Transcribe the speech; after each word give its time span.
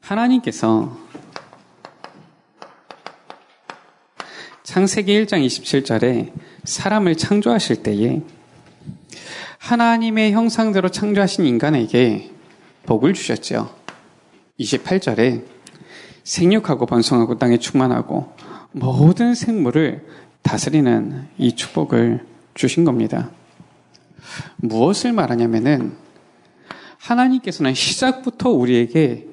하나님께서 0.00 0.96
창세기 4.62 5.24
1장 5.24 5.44
27절에 5.44 6.32
사람을 6.64 7.16
창조하실 7.16 7.82
때에 7.82 8.22
하나님의 9.58 10.32
형상대로 10.32 10.90
창조하신 10.90 11.44
인간에게 11.44 12.30
복을 12.86 13.14
주셨죠. 13.14 13.74
28절에 14.58 15.44
생육하고 16.24 16.86
번성하고 16.86 17.38
땅에 17.38 17.58
충만하고 17.58 18.32
모든 18.72 19.34
생물을 19.34 20.06
다스리는 20.42 21.28
이 21.38 21.54
축복을 21.54 22.24
주신 22.54 22.84
겁니다. 22.84 23.30
무엇을 24.56 25.12
말하냐면은 25.12 25.96
하나님께서는 26.98 27.74
시작부터 27.74 28.50
우리에게 28.50 29.29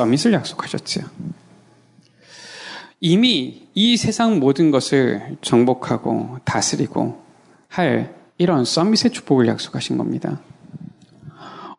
서밋을 0.00 0.32
약속하셨지요. 0.32 1.04
이미 3.00 3.66
이 3.74 3.98
세상 3.98 4.38
모든 4.38 4.70
것을 4.70 5.36
정복하고 5.42 6.38
다스리고 6.44 7.22
할 7.68 8.14
이런 8.38 8.64
서밋의 8.64 9.10
축복을 9.12 9.46
약속하신 9.46 9.98
겁니다. 9.98 10.40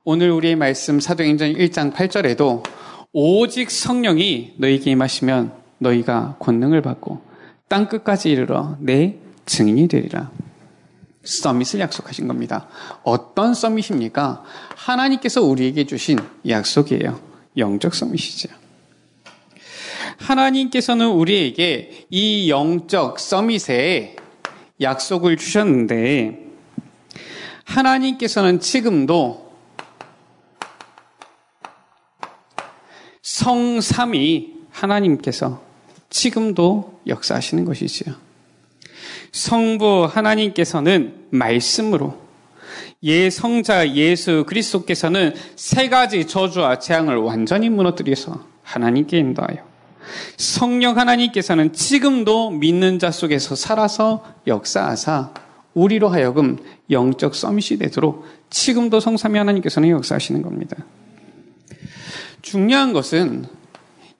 오늘 0.03 0.30
우리의 0.30 0.55
말씀 0.55 0.99
사도행전 0.99 1.53
1장 1.53 1.94
8절에도 1.94 2.63
오직 3.11 3.71
성령이 3.71 4.53
너희에게 4.58 4.91
임하시면 4.91 5.53
너희가 5.80 6.35
권능을 6.38 6.83
받고 6.83 7.22
땅 7.67 7.88
끝까지 7.89 8.30
이르러 8.30 8.77
내 8.80 9.17
증인이 9.47 9.88
되리라. 9.88 10.30
서밋을 11.23 11.80
약속하신 11.80 12.28
겁니다. 12.28 12.67
어떤 13.02 13.56
서밋입니까? 13.56 14.44
하나님께서 14.75 15.41
우리에게 15.41 15.88
주신 15.88 16.19
약속이에요. 16.47 17.31
영적 17.57 17.94
서밋이죠. 17.94 18.49
하나님께서는 20.17 21.09
우리에게 21.09 22.05
이 22.09 22.49
영적 22.49 23.19
서밋에 23.19 24.16
약속을 24.80 25.38
주셨는데 25.38 26.39
하나님께서는 27.66 28.59
지금도 28.59 29.52
성삼이 33.22 34.53
하나님께서 34.72 35.61
지금도 36.09 37.02
역사하시는 37.07 37.66
것이지요. 37.66 38.16
성부 39.31 40.09
하나님께서는 40.11 41.27
말씀으로 41.29 42.19
예 43.03 43.30
성자 43.30 43.95
예수 43.95 44.45
그리스도께서는 44.47 45.33
세 45.55 45.89
가지 45.89 46.27
저주와 46.27 46.80
재앙을 46.80 47.17
완전히 47.17 47.69
무너뜨려서 47.69 48.45
하나님께 48.63 49.17
인도하여 49.19 49.58
성령 50.38 50.97
하나님께서는 50.97 51.73
지금도 51.73 52.52
믿는 52.52 53.00
자 53.00 53.11
속에서 53.11 53.55
살아서 53.55 54.23
역사하사 54.47 55.33
우리로 55.73 56.09
하여금 56.09 56.58
영적 56.89 57.36
서밋이 57.36 57.80
되도록 57.80 58.25
지금도 58.50 59.00
성삼위 59.00 59.38
하나님께서는 59.38 59.89
역사하시는 59.89 60.41
겁니다. 60.41 60.78
중요한 62.41 62.91
것은 62.91 63.45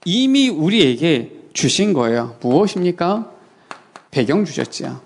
이미 0.06 0.50
우리에게 0.50 1.32
주신 1.54 1.94
거예요. 1.94 2.38
무엇입니까? 2.42 3.32
배경 4.10 4.46
주셨지요. 4.46 5.02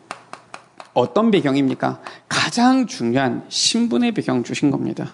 어떤 0.96 1.30
배경입니까? 1.30 2.02
가장 2.28 2.88
중요한 2.88 3.46
신분의 3.50 4.14
배경 4.14 4.44
주신 4.44 4.72
겁니다. 4.72 5.14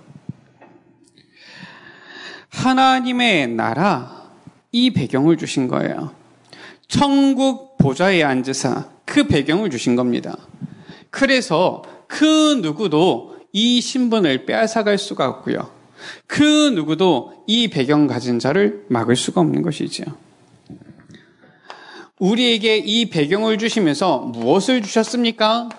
하나님의 2.50 3.47
나라, 3.50 4.31
이 4.72 4.91
배경을 4.91 5.38
주신 5.38 5.67
거예요. 5.67 6.13
천국 6.88 7.78
보좌에 7.78 8.23
앉으사 8.23 8.89
그 9.06 9.28
배경을 9.28 9.69
주신 9.69 9.95
겁니다. 9.95 10.38
그래서 11.09 11.81
그 12.07 12.59
누구도 12.61 13.38
이 13.51 13.81
신분을 13.81 14.45
빼앗아갈 14.45 14.97
수가 14.97 15.27
없고요. 15.27 15.72
그 16.27 16.69
누구도 16.69 17.44
이 17.47 17.69
배경 17.69 18.07
가진 18.07 18.39
자를 18.39 18.85
막을 18.89 19.16
수가 19.16 19.41
없는 19.41 19.61
것이지요. 19.61 20.06
우리에게 22.21 22.77
이 22.77 23.09
배경을 23.09 23.57
주시면서 23.57 24.19
무엇을 24.19 24.83
주셨습니까? 24.83 25.69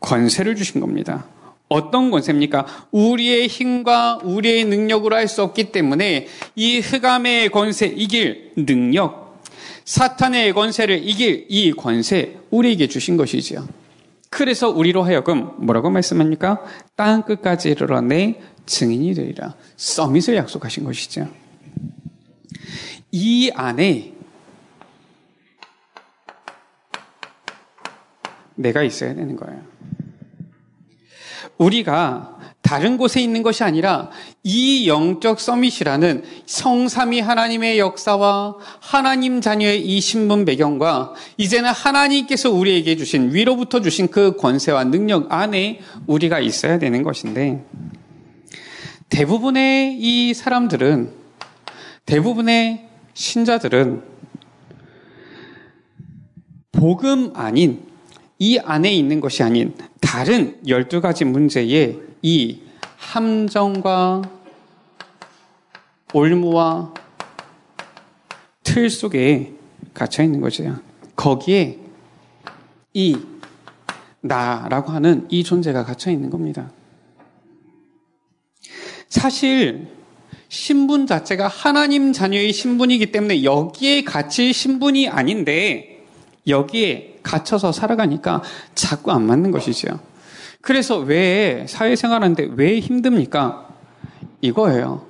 권세를 0.00 0.56
주신 0.56 0.80
겁니다. 0.80 1.26
어떤 1.68 2.10
권세입니까? 2.10 2.66
우리의 2.92 3.48
힘과 3.48 4.20
우리의 4.22 4.64
능력으로 4.64 5.16
할 5.16 5.28
수 5.28 5.42
없기 5.42 5.70
때문에 5.70 6.28
이 6.56 6.78
흑암의 6.78 7.50
권세 7.50 7.86
이길 7.86 8.52
능력, 8.56 9.42
사탄의 9.84 10.54
권세를 10.54 11.06
이길 11.06 11.44
이 11.50 11.72
권세 11.72 12.38
우리에게 12.50 12.88
주신 12.88 13.18
것이지요. 13.18 13.68
그래서 14.30 14.70
우리로 14.70 15.02
하여금 15.02 15.50
뭐라고 15.58 15.90
말씀합니까? 15.90 16.62
땅 16.96 17.22
끝까지 17.22 17.68
이르러 17.70 18.00
내 18.00 18.40
증인이 18.64 19.12
되리라. 19.14 19.54
서밋을 19.76 20.36
약속하신 20.36 20.84
것이죠. 20.84 21.28
이 23.12 23.50
안에 23.54 24.13
내가 28.54 28.82
있어야 28.82 29.14
되는 29.14 29.36
거예요. 29.36 29.60
우리가 31.58 32.38
다른 32.64 32.96
곳에 32.96 33.20
있는 33.20 33.42
것이 33.42 33.62
아니라 33.62 34.10
이 34.42 34.88
영적 34.88 35.38
서밋이라는 35.38 36.24
성삼위 36.46 37.20
하나님의 37.20 37.78
역사와 37.78 38.56
하나님 38.80 39.42
자녀의 39.42 39.86
이 39.86 40.00
신분 40.00 40.46
배경과 40.46 41.12
이제는 41.36 41.70
하나님께서 41.70 42.50
우리에게 42.50 42.96
주신 42.96 43.34
위로부터 43.34 43.82
주신 43.82 44.08
그 44.08 44.36
권세와 44.36 44.84
능력 44.84 45.30
안에 45.30 45.80
우리가 46.06 46.40
있어야 46.40 46.78
되는 46.78 47.02
것인데 47.02 47.64
대부분의 49.10 49.98
이 50.00 50.32
사람들은 50.32 51.12
대부분의 52.06 52.88
신자들은 53.12 54.02
복음 56.72 57.32
아닌 57.36 57.93
이 58.44 58.58
안에 58.58 58.92
있는 58.92 59.20
것이 59.20 59.42
아닌 59.42 59.74
다른 60.02 60.60
12가지 60.66 61.24
문제에 61.24 61.96
이 62.20 62.60
함정과 62.98 64.20
올무와 66.12 66.92
틀 68.62 68.90
속에 68.90 69.54
갇혀 69.94 70.22
있는 70.22 70.42
거죠. 70.42 70.78
거기에 71.16 71.78
이 72.92 73.16
나라고 74.20 74.92
하는 74.92 75.26
이 75.30 75.42
존재가 75.42 75.86
갇혀 75.86 76.10
있는 76.10 76.28
겁니다. 76.28 76.70
사실 79.08 79.88
신분 80.50 81.06
자체가 81.06 81.48
하나님 81.48 82.12
자녀의 82.12 82.52
신분이기 82.52 83.10
때문에 83.10 83.42
여기에 83.42 84.04
갇힐 84.04 84.52
신분이 84.52 85.08
아닌데 85.08 85.93
여기에 86.46 87.20
갇혀서 87.22 87.72
살아가니까 87.72 88.42
자꾸 88.74 89.12
안 89.12 89.22
맞는 89.22 89.50
것이죠. 89.50 89.98
그래서 90.60 90.98
왜 90.98 91.66
사회생활하는데 91.68 92.50
왜 92.56 92.80
힘듭니까? 92.80 93.68
이거예요. 94.40 95.06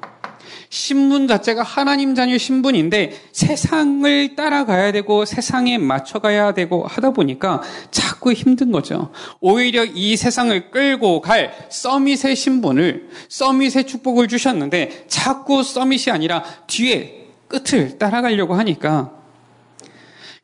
신분 0.68 1.28
자체가 1.28 1.62
하나님 1.62 2.16
자녀 2.16 2.36
신분인데 2.36 3.12
세상을 3.30 4.34
따라가야 4.34 4.90
되고 4.90 5.24
세상에 5.24 5.78
맞춰가야 5.78 6.52
되고 6.52 6.84
하다 6.84 7.10
보니까 7.10 7.62
자꾸 7.92 8.32
힘든 8.32 8.72
거죠. 8.72 9.12
오히려 9.40 9.84
이 9.84 10.16
세상을 10.16 10.72
끌고 10.72 11.20
갈 11.20 11.52
서밋의 11.70 12.34
신분을 12.34 13.08
서밋의 13.28 13.86
축복을 13.86 14.26
주셨는데 14.26 15.04
자꾸 15.06 15.62
서밋이 15.62 16.06
아니라 16.10 16.42
뒤에 16.66 17.28
끝을 17.46 17.98
따라가려고 17.98 18.54
하니까 18.54 19.23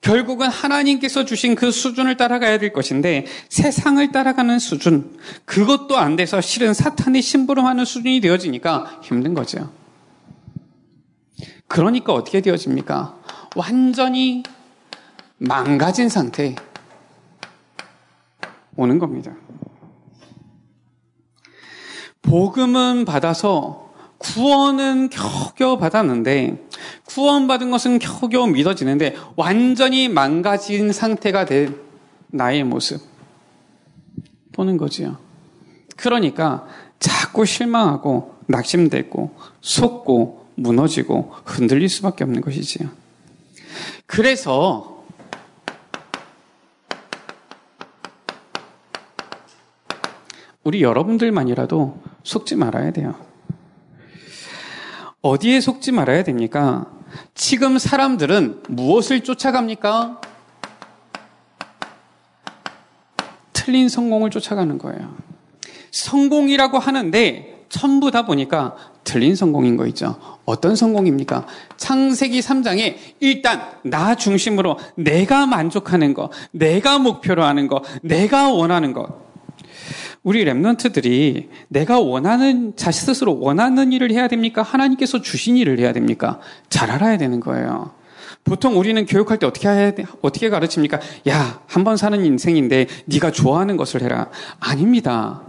결국은 0.00 0.48
하나님께서 0.48 1.24
주신 1.24 1.54
그 1.54 1.70
수준을 1.70 2.16
따라가야 2.16 2.58
될 2.58 2.72
것인데 2.72 3.26
세상을 3.48 4.12
따라가는 4.12 4.58
수준 4.58 5.18
그것도 5.44 5.98
안 5.98 6.16
돼서 6.16 6.40
실은 6.40 6.72
사탄이 6.72 7.20
심부름하는 7.20 7.84
수준이 7.84 8.20
되어지니까 8.20 9.00
힘든 9.02 9.34
거죠. 9.34 9.70
그러니까 11.68 12.14
어떻게 12.14 12.40
되어집니까? 12.40 13.16
완전히 13.56 14.42
망가진 15.36 16.08
상태 16.08 16.54
오는 18.76 18.98
겁니다. 18.98 19.34
복음은 22.22 23.04
받아서 23.04 23.89
구원은 24.20 25.08
겨우겨우 25.08 25.78
받았는데 25.78 26.68
구원받은 27.06 27.70
것은 27.70 27.98
겨우겨우 27.98 28.48
믿어지는데 28.48 29.16
완전히 29.34 30.08
망가진 30.08 30.92
상태가 30.92 31.46
된 31.46 31.80
나의 32.28 32.64
모습 32.64 33.00
보는 34.52 34.76
거지요. 34.76 35.16
그러니까 35.96 36.66
자꾸 36.98 37.46
실망하고 37.46 38.36
낙심되고 38.46 39.34
속고 39.62 40.46
무너지고 40.54 41.32
흔들릴 41.46 41.88
수밖에 41.88 42.22
없는 42.24 42.42
것이지요. 42.42 42.90
그래서 44.04 45.02
우리 50.62 50.82
여러분들만이라도 50.82 52.02
속지 52.22 52.56
말아야 52.56 52.90
돼요. 52.90 53.29
어디에 55.22 55.60
속지 55.60 55.92
말아야 55.92 56.24
됩니까? 56.24 56.86
지금 57.34 57.78
사람들은 57.78 58.62
무엇을 58.68 59.20
쫓아갑니까? 59.22 60.20
틀린 63.52 63.88
성공을 63.88 64.30
쫓아가는 64.30 64.78
거예요. 64.78 65.14
성공이라고 65.90 66.78
하는데 66.78 67.66
전부 67.68 68.10
다 68.10 68.24
보니까 68.24 68.76
틀린 69.04 69.36
성공인 69.36 69.76
거 69.76 69.86
있죠. 69.88 70.18
어떤 70.44 70.74
성공입니까? 70.74 71.46
창세기 71.76 72.40
3장에 72.40 72.96
일단 73.20 73.62
나 73.82 74.14
중심으로 74.14 74.78
내가 74.94 75.46
만족하는 75.46 76.14
거, 76.14 76.30
내가 76.52 76.98
목표로 76.98 77.44
하는 77.44 77.68
거, 77.68 77.82
내가 78.02 78.50
원하는 78.52 78.92
것. 78.92 79.29
우리 80.22 80.44
랩런트들이 80.44 81.48
내가 81.68 81.98
원하는 81.98 82.74
자신 82.76 83.06
스스로 83.06 83.38
원하는 83.40 83.92
일을 83.92 84.10
해야 84.10 84.28
됩니까? 84.28 84.62
하나님께서 84.62 85.22
주신 85.22 85.56
일을 85.56 85.78
해야 85.78 85.92
됩니까? 85.92 86.40
잘 86.68 86.90
알아야 86.90 87.16
되는 87.16 87.40
거예요. 87.40 87.92
보통 88.44 88.78
우리는 88.78 89.04
교육할 89.06 89.38
때 89.38 89.46
어떻게 89.46 89.68
해야 89.68 89.94
돼? 89.94 90.04
어떻게 90.22 90.50
가르칩니까? 90.50 91.00
야, 91.28 91.60
한 91.66 91.84
번 91.84 91.96
사는 91.96 92.22
인생인데 92.24 92.86
네가 93.06 93.32
좋아하는 93.32 93.76
것을 93.76 94.02
해라. 94.02 94.28
아닙니다. 94.58 95.42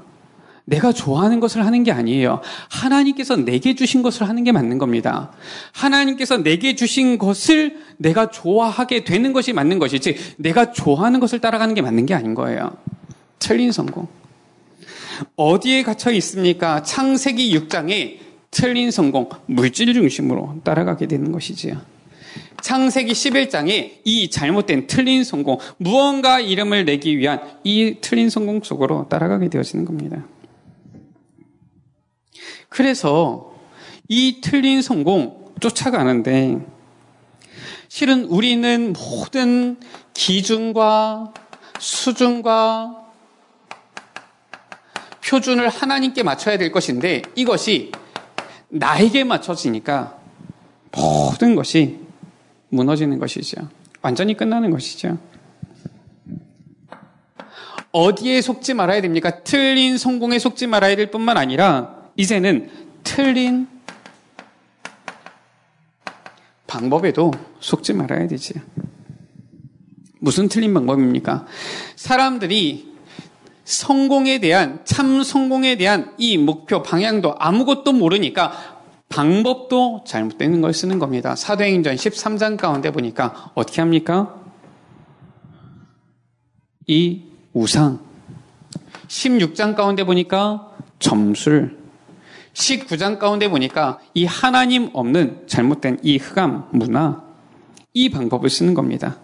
내가 0.63 0.94
좋아하는 0.94 1.41
것을 1.41 1.65
하는 1.65 1.83
게 1.83 1.91
아니에요. 1.91 2.39
하나님께서 2.69 3.35
내게 3.35 3.75
주신 3.75 4.01
것을 4.03 4.29
하는 4.29 4.44
게 4.45 4.53
맞는 4.53 4.77
겁니다. 4.77 5.31
하나님께서 5.73 6.38
내게 6.38 6.75
주신 6.75 7.18
것을 7.18 7.77
내가 7.97 8.29
좋아하게 8.29 9.03
되는 9.03 9.33
것이 9.33 9.51
맞는 9.51 9.79
것이지, 9.79 10.15
내가 10.38 10.71
좋아하는 10.71 11.19
것을 11.19 11.39
따라가는 11.39 11.75
게 11.75 11.81
맞는 11.81 12.06
게 12.06 12.13
아닌 12.13 12.35
거예요. 12.35 12.71
틀린 13.39 13.71
성공. 13.73 14.07
어디에 15.36 15.83
갇혀 15.83 16.12
있습니까? 16.12 16.83
창세기 16.83 17.57
6장에 17.57 18.19
틀린 18.51 18.92
성공, 18.92 19.30
물질 19.45 19.94
중심으로 19.94 20.62
따라가게 20.63 21.07
되는 21.07 21.31
것이지요. 21.31 21.81
창세기 22.62 23.13
11장에 23.13 24.01
이 24.04 24.30
잘못된 24.30 24.88
틀린 24.88 25.24
성공, 25.24 25.57
무언가 25.78 26.39
이름을 26.39 26.86
내기 26.86 27.18
위한 27.18 27.42
이 27.63 27.98
틀린 28.01 28.30
성공 28.30 28.62
속으로 28.62 29.07
따라가게 29.10 29.50
되어지는 29.50 29.86
겁니다. 29.86 30.25
그래서 32.69 33.54
이 34.07 34.39
틀린 34.42 34.81
성공 34.81 35.54
쫓아가는데 35.60 36.60
실은 37.88 38.25
우리는 38.25 38.94
모든 38.94 39.78
기준과 40.13 41.33
수준과 41.80 43.00
표준을 45.25 45.69
하나님께 45.69 46.23
맞춰야 46.23 46.57
될 46.57 46.71
것인데 46.71 47.21
이것이 47.35 47.91
나에게 48.69 49.23
맞춰지니까 49.23 50.18
모든 50.91 51.56
것이 51.56 52.00
무너지는 52.69 53.19
것이죠. 53.19 53.68
완전히 54.01 54.35
끝나는 54.35 54.71
것이죠. 54.71 55.18
어디에 57.91 58.41
속지 58.41 58.73
말아야 58.73 59.01
됩니까? 59.01 59.44
틀린 59.44 59.97
성공에 59.97 60.39
속지 60.39 60.68
말아야 60.68 60.95
될 60.95 61.12
뿐만 61.12 61.38
아니라 61.38 61.95
이제는 62.15 62.69
틀린 63.03 63.68
방법에도 66.68 67.31
속지 67.59 67.94
말아야 67.94 68.27
되지. 68.27 68.53
무슨 70.19 70.47
틀린 70.47 70.73
방법입니까? 70.73 71.45
사람들이 71.95 72.90
성공에 73.71 74.39
대한, 74.39 74.81
참 74.83 75.23
성공에 75.23 75.77
대한 75.77 76.13
이 76.18 76.38
목표, 76.38 76.83
방향도 76.83 77.35
아무것도 77.39 77.94
모르니까 77.94 78.51
방법도 79.07 80.03
잘못되는 80.06 80.59
걸 80.59 80.73
쓰는 80.73 81.00
겁니다. 81.00 81.38
사도행전 81.38 81.95
13장 81.95 82.57
가운데 82.57 82.91
보니까 82.91 83.51
어떻게 83.56 83.79
합니까? 83.79 84.35
이 86.85 87.23
우상. 87.53 88.01
16장 89.07 89.75
가운데 89.75 90.03
보니까 90.03 90.69
점술. 91.00 91.79
19장 92.53 93.19
가운데 93.19 93.47
보니까 93.47 94.00
이 94.13 94.25
하나님 94.25 94.89
없는 94.91 95.47
잘못된 95.47 96.00
이 96.03 96.18
흑암 96.18 96.68
문화, 96.73 97.23
이 97.94 98.09
방법을 98.09 98.50
쓰는 98.50 98.73
겁니다. 98.73 99.18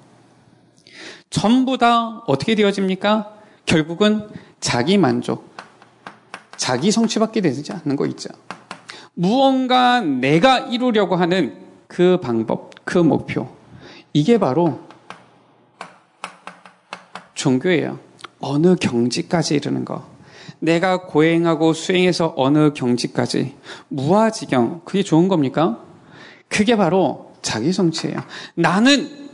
전부 1.30 1.78
다 1.78 2.24
어떻게 2.28 2.56
되어집니까? 2.56 3.37
결국은 3.68 4.28
자기 4.60 4.98
만족, 4.98 5.54
자기 6.56 6.90
성취받게 6.90 7.42
되지 7.42 7.72
않는 7.72 7.96
거 7.96 8.08
있죠. 8.08 8.30
무언가 9.14 10.02
내가 10.02 10.60
이루려고 10.60 11.16
하는 11.16 11.64
그 11.88 12.20
방법, 12.20 12.72
그 12.86 12.98
목표. 12.98 13.50
이게 14.14 14.40
바로 14.40 14.80
종교예요. 17.36 18.00
어느 18.40 18.76
경지까지 18.76 19.56
이르는 19.56 19.86
거. 19.86 20.08
내가 20.60 21.02
고행하고 21.02 21.74
수행해서 21.74 22.34
어느 22.38 22.74
경지까지 22.74 23.56
무아지경 23.90 24.82
그게 24.86 25.04
좋은 25.04 25.28
겁니까? 25.28 25.84
그게 26.48 26.76
바로 26.76 27.34
자기 27.42 27.72
성취예요. 27.72 28.18
나는 28.56 29.30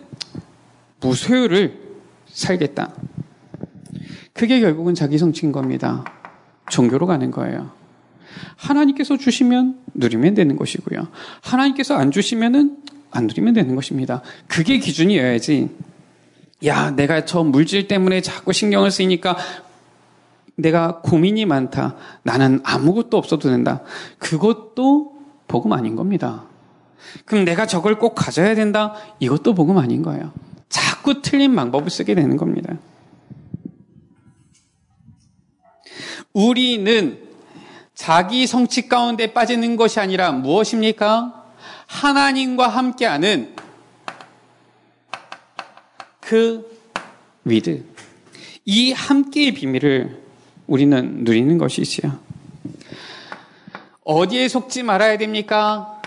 무소유를 0.99 1.81
살겠다. 2.27 2.93
그게 4.33 4.59
결국은 4.59 4.95
자기 4.95 5.17
성취인 5.17 5.51
겁니다. 5.51 6.03
종교로 6.69 7.05
가는 7.05 7.31
거예요. 7.31 7.71
하나님께서 8.55 9.17
주시면 9.17 9.79
누리면 9.93 10.33
되는 10.33 10.55
것이고요. 10.55 11.07
하나님께서 11.41 11.95
안 11.95 12.11
주시면은 12.11 12.77
안 13.11 13.27
누리면 13.27 13.53
되는 13.53 13.75
것입니다. 13.75 14.21
그게 14.47 14.79
기준이어야지. 14.79 15.69
야, 16.65 16.91
내가 16.91 17.25
저 17.25 17.43
물질 17.43 17.87
때문에 17.87 18.21
자꾸 18.21 18.53
신경을 18.53 18.89
쓰이니까 18.89 19.37
내가 20.55 21.01
고민이 21.01 21.45
많다. 21.45 21.95
나는 22.23 22.59
아무것도 22.63 23.17
없어도 23.17 23.49
된다. 23.49 23.81
그것도 24.17 25.13
복음 25.47 25.73
아닌 25.73 25.95
겁니다. 25.95 26.45
그럼 27.25 27.45
내가 27.45 27.67
저걸 27.67 27.99
꼭 27.99 28.15
가져야 28.15 28.55
된다? 28.55 28.95
이것도 29.19 29.53
복음 29.53 29.77
아닌 29.77 30.01
거예요. 30.01 30.31
자꾸 30.69 31.21
틀린 31.21 31.55
방법을 31.55 31.89
쓰게 31.89 32.15
되는 32.15 32.37
겁니다. 32.37 32.75
우리는 36.33 37.19
자기 37.93 38.47
성취 38.47 38.89
가운데 38.89 39.33
빠지는 39.33 39.75
것이 39.75 39.99
아니라 39.99 40.31
무엇입니까? 40.31 41.45
하나님과 41.85 42.67
함께하는 42.67 43.55
그 46.19 46.79
With. 47.45 47.85
이 48.65 48.93
함께의 48.93 49.53
비밀을 49.53 50.23
우리는 50.65 51.23
누리는 51.23 51.57
것이지요. 51.57 52.19
어디에 54.03 54.47
속지 54.47 54.83
말아야 54.83 55.17
됩니까? 55.17 56.01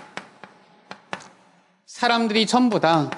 사람들이 1.86 2.46
전부 2.46 2.80
다 2.80 3.10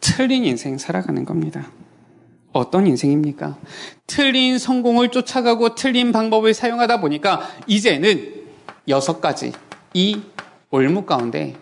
틀린 0.00 0.44
인생 0.44 0.78
살아가는 0.78 1.24
겁니다. 1.24 1.70
어떤 2.54 2.86
인생입니까? 2.86 3.58
틀린 4.06 4.58
성공을 4.58 5.10
쫓아가고 5.10 5.74
틀린 5.74 6.12
방법을 6.12 6.54
사용하다 6.54 7.00
보니까 7.00 7.42
이제는 7.66 8.44
여섯 8.88 9.20
가지 9.20 9.52
이 9.92 10.22
올무 10.70 11.04
가운데 11.04 11.56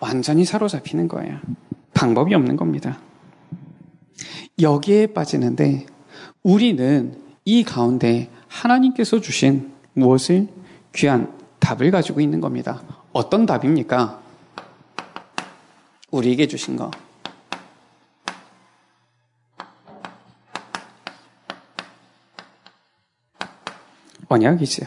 완전히 0.00 0.44
사로잡히는 0.44 1.08
거예요. 1.08 1.38
방법이 1.92 2.34
없는 2.34 2.56
겁니다. 2.56 2.98
여기에 4.60 5.08
빠지는데 5.08 5.86
우리는 6.42 7.18
이 7.44 7.62
가운데 7.62 8.30
하나님께서 8.48 9.20
주신 9.20 9.72
무엇을 9.92 10.48
귀한 10.94 11.32
답을 11.58 11.90
가지고 11.90 12.20
있는 12.20 12.40
겁니다. 12.40 12.82
어떤 13.12 13.44
답입니까? 13.44 14.20
우리에게 16.10 16.46
주신 16.46 16.76
거. 16.76 16.90
언약이지요. 24.34 24.86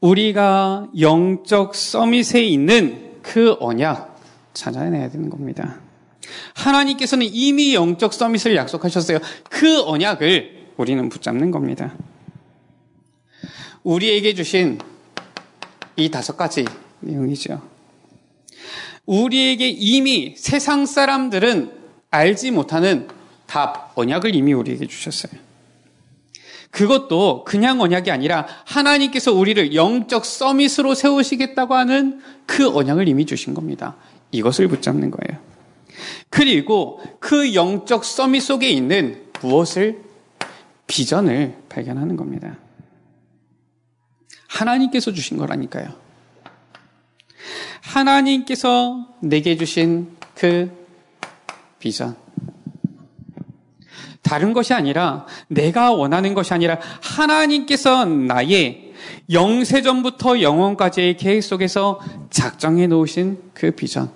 우리가 0.00 0.88
영적 0.98 1.74
서밋에 1.74 2.42
있는 2.44 3.18
그 3.22 3.56
언약 3.60 4.18
찾아내야 4.54 5.10
되는 5.10 5.28
겁니다. 5.28 5.80
하나님께서는 6.54 7.26
이미 7.30 7.74
영적 7.74 8.14
서밋을 8.14 8.56
약속하셨어요. 8.56 9.18
그 9.48 9.82
언약을 9.82 10.68
우리는 10.76 11.08
붙잡는 11.08 11.50
겁니다. 11.50 11.94
우리에게 13.82 14.34
주신 14.34 14.78
이 15.96 16.10
다섯 16.10 16.36
가지 16.36 16.64
내용이죠. 17.00 17.60
우리에게 19.06 19.68
이미 19.68 20.34
세상 20.36 20.86
사람들은 20.86 21.72
알지 22.10 22.52
못하는 22.52 23.08
답, 23.46 23.92
언약을 23.96 24.34
이미 24.34 24.52
우리에게 24.52 24.86
주셨어요. 24.86 25.49
그것도 26.70 27.44
그냥 27.44 27.80
언약이 27.80 28.10
아니라 28.10 28.46
하나님께서 28.64 29.32
우리를 29.32 29.74
영적 29.74 30.24
서밋으로 30.24 30.94
세우시겠다고 30.94 31.74
하는 31.74 32.20
그 32.46 32.68
언약을 32.68 33.08
이미 33.08 33.26
주신 33.26 33.54
겁니다. 33.54 33.96
이것을 34.30 34.68
붙잡는 34.68 35.10
거예요. 35.10 35.40
그리고 36.30 37.00
그 37.18 37.54
영적 37.54 38.04
서밋 38.04 38.42
속에 38.42 38.68
있는 38.70 39.24
무엇을 39.42 40.02
비전을 40.86 41.56
발견하는 41.68 42.16
겁니다. 42.16 42.56
하나님께서 44.48 45.12
주신 45.12 45.36
거라니까요. 45.36 45.88
하나님께서 47.82 49.08
내게 49.20 49.56
주신 49.56 50.16
그 50.34 50.70
비전. 51.78 52.16
다른 54.30 54.52
것이 54.52 54.72
아니라 54.72 55.26
내가 55.48 55.90
원하는 55.90 56.34
것이 56.34 56.54
아니라 56.54 56.78
하나님께서 57.02 58.04
나의 58.04 58.92
영세전부터 59.28 60.40
영원까지의 60.40 61.16
계획 61.16 61.42
속에서 61.42 62.00
작정해 62.30 62.86
놓으신 62.86 63.40
그 63.54 63.72
비전. 63.72 64.08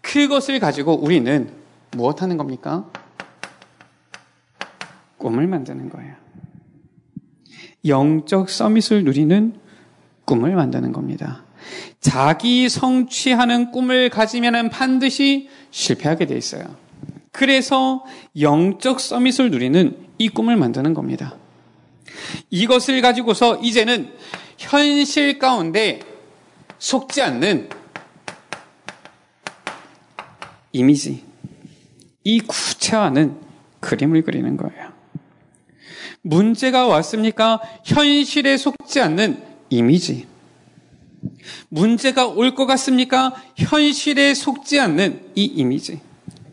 그것을 0.00 0.58
가지고 0.58 0.96
우리는 0.96 1.52
무엇 1.92 2.20
하는 2.20 2.36
겁니까? 2.36 2.90
꿈을 5.18 5.46
만드는 5.46 5.88
거예요. 5.88 6.14
영적 7.84 8.50
서밋을 8.50 9.04
누리는 9.04 9.54
꿈을 10.24 10.56
만드는 10.56 10.90
겁니다. 10.90 11.44
자기 12.00 12.68
성취하는 12.68 13.70
꿈을 13.70 14.08
가지면 14.08 14.70
반드시 14.70 15.48
실패하게 15.70 16.26
돼 16.26 16.36
있어요. 16.36 16.89
그래서 17.32 18.04
영적 18.38 19.00
서밋을 19.00 19.50
누리는 19.50 19.96
이 20.18 20.28
꿈을 20.28 20.56
만드는 20.56 20.94
겁니다. 20.94 21.36
이것을 22.50 23.00
가지고서 23.00 23.56
이제는 23.56 24.12
현실 24.58 25.38
가운데 25.38 26.00
속지 26.78 27.22
않는 27.22 27.68
이미지, 30.72 31.24
이 32.24 32.40
구체화는 32.40 33.36
그림을 33.80 34.22
그리는 34.22 34.56
거예요. 34.56 34.90
문제가 36.22 36.86
왔습니까? 36.86 37.60
현실에 37.84 38.56
속지 38.56 39.00
않는 39.00 39.42
이미지. 39.70 40.26
문제가 41.68 42.26
올 42.26 42.54
것 42.54 42.66
같습니까? 42.66 43.34
현실에 43.56 44.34
속지 44.34 44.78
않는 44.80 45.32
이 45.34 45.44
이미지. 45.44 46.00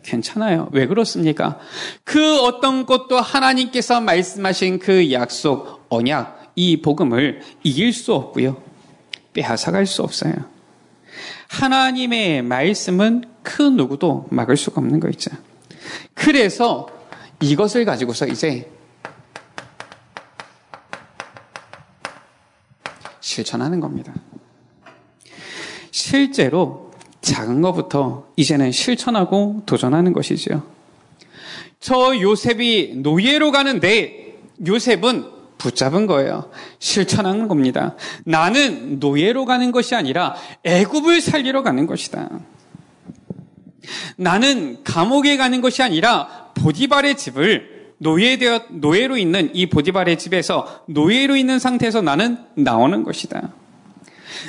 괜찮아요. 0.08 0.70
왜 0.72 0.88
그렇습니까? 0.88 1.60
그 2.06 2.40
어떤 2.40 2.86
것도 2.86 3.20
하나님께서 3.20 4.00
말씀하신 4.00 4.80
그 4.80 5.12
약속, 5.12 5.86
언약, 5.90 6.54
이 6.56 6.82
복음을 6.82 7.42
이길 7.64 7.92
수 7.92 8.14
없고요. 8.14 8.62
빼앗아갈 9.34 9.86
수 9.86 10.04
없어요. 10.04 10.34
하나님의 11.50 12.42
말씀은 12.42 13.26
그 13.44 13.62
누구도 13.62 14.28
막을 14.32 14.56
수가 14.56 14.80
없는 14.80 15.02
거 15.02 15.10
있죠. 15.10 15.30
그래서 16.14 16.88
이것을 17.42 17.84
가지고서 17.84 18.28
이제 18.28 18.72
실천하는 23.20 23.82
겁니다. 23.82 24.14
실제로 25.92 26.87
작은 27.28 27.62
것부터 27.62 28.26
이제는 28.38 28.72
실천하고 28.72 29.64
도전하는 29.66 30.14
것이지요. 30.14 30.64
저 31.80 32.20
요셉이 32.20 32.94
노예로 32.98 33.52
가는데 33.52 34.38
요셉은 34.66 35.26
붙잡은 35.58 36.08
거예요. 36.08 36.50
실천하는 36.80 37.48
겁니다. 37.48 37.96
나는 38.24 39.00
노예로 39.00 39.46
가는 39.46 39.72
것이 39.72 39.96
아니라 39.96 40.36
애굽을 40.64 41.22
살리러 41.22 41.64
가는 41.64 41.86
것이다. 41.86 42.30
나는 44.16 44.84
감옥에 44.84 45.38
가는 45.38 45.62
것이 45.62 45.82
아니라 45.84 46.52
보디발의 46.56 47.18
집을 47.18 47.94
노예되어 48.00 48.66
노예로 48.70 49.18
있는 49.18 49.50
이 49.54 49.66
보디발의 49.66 50.18
집에서 50.20 50.84
노예로 50.88 51.36
있는 51.36 51.60
상태에서 51.60 52.02
나는 52.02 52.38
나오는 52.56 53.04
것이다. 53.04 53.50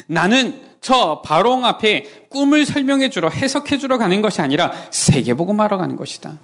나는 0.06 0.67
저 0.80 1.23
바롱 1.25 1.64
앞에 1.64 2.26
꿈을 2.30 2.64
설명해 2.64 3.11
주러 3.11 3.28
해석해 3.28 3.78
주러 3.78 3.99
가는 3.99 4.23
것이 4.23 4.40
아니라 4.40 4.73
세계복음하러 4.90 5.76
가는 5.76 5.97
것이다. 5.97 6.38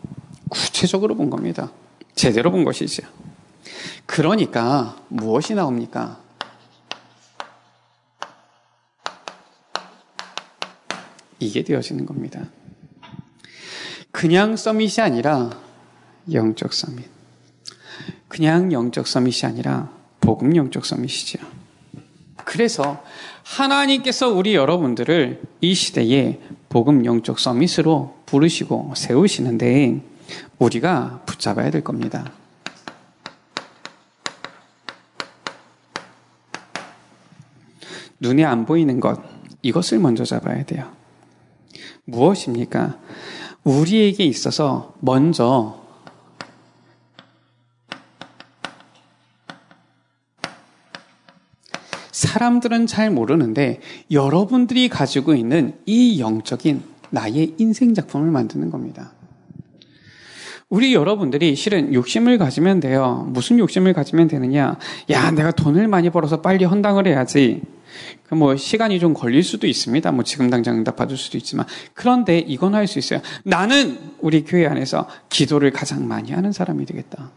구체적으로 0.49 1.17
본 1.17 1.31
겁니다. 1.31 1.71
제대로 2.15 2.51
본 2.51 2.65
것이죠. 2.65 3.03
그러니까 4.07 4.97
무엇이 5.09 5.55
나옵니까? 5.55 6.21
이게 11.39 11.63
되어지는 11.63 12.07
겁니다. 12.07 12.41
그냥 14.11 14.57
서밋이 14.57 14.95
아니라 15.01 15.51
영적 16.33 16.73
서밋. 16.73 17.05
그냥 18.29 18.73
영적 18.73 19.07
서밋이 19.07 19.41
아니라 19.45 19.91
복음 20.21 20.57
영적 20.57 20.87
서밋이죠. 20.87 21.64
그래서 22.45 23.03
하나님께서 23.43 24.29
우리 24.29 24.55
여러분들을 24.55 25.43
이 25.61 25.75
시대에 25.75 26.41
복음 26.69 27.05
영적 27.05 27.39
서밋으로 27.39 28.17
부르시고 28.27 28.93
세우시는데 28.97 30.01
우리가 30.59 31.23
붙잡아야 31.27 31.71
될 31.71 31.83
겁니다. 31.83 32.31
눈에 38.21 38.45
안 38.45 38.65
보이는 38.65 39.01
것, 39.01 39.21
이것을 39.63 39.99
먼저 39.99 40.25
잡아야 40.25 40.65
돼요. 40.65 40.91
무엇입니까? 42.05 42.99
우리에게 43.65 44.25
있어서 44.25 44.95
먼저 45.01 45.84
사람들은 52.45 52.87
잘 52.87 53.11
모르는데 53.11 53.81
여러분들이 54.11 54.89
가지고 54.91 55.35
있는 55.35 55.75
이 55.87 56.21
영적인 56.21 56.83
나의 57.09 57.55
인생 57.57 57.95
작품을 57.95 58.31
만드는 58.31 58.71
겁니다. 58.71 59.13
우리 60.69 60.93
여러분들이 60.93 61.55
실은 61.55 61.95
욕심을 61.95 62.37
가지면 62.37 62.81
돼요. 62.81 63.27
무슨 63.31 63.59
욕심을 63.59 63.93
가지면 63.95 64.29
되느냐? 64.29 64.77
야, 65.11 65.31
내가 65.31 65.53
돈을 65.53 65.89
많이 65.89 66.11
벌어서 66.11 66.43
빨리 66.43 66.65
헌당을 66.65 67.07
해야지. 67.07 67.63
그뭐 68.29 68.57
시간이 68.57 68.99
좀 68.99 69.15
걸릴 69.15 69.43
수도 69.43 69.67
있습니다. 69.67 70.13
뭐 70.13 70.25
지금 70.25 70.51
당장 70.51 70.77
응답 70.77 70.97
받을 70.97 71.17
수도 71.17 71.39
있지만 71.39 71.65
그런데 71.95 72.39
이건 72.39 72.75
할 72.75 72.87
수 72.87 72.99
있어요. 72.99 73.21
나는 73.45 73.99
우리 74.21 74.45
교회 74.45 74.67
안에서 74.67 75.09
기도를 75.31 75.71
가장 75.71 76.07
많이 76.07 76.33
하는 76.33 76.53
사람이 76.53 76.85
되겠다. 76.85 77.31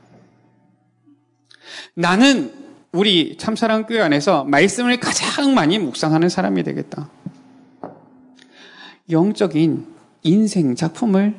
나는 1.93 2.66
우리 2.91 3.35
참사랑 3.37 3.85
교회 3.85 4.01
안에서 4.01 4.43
말씀을 4.45 4.99
가장 4.99 5.53
많이 5.53 5.77
묵상하는 5.77 6.29
사람이 6.29 6.63
되겠다. 6.63 7.09
영적인 9.09 9.85
인생 10.23 10.75
작품을 10.75 11.35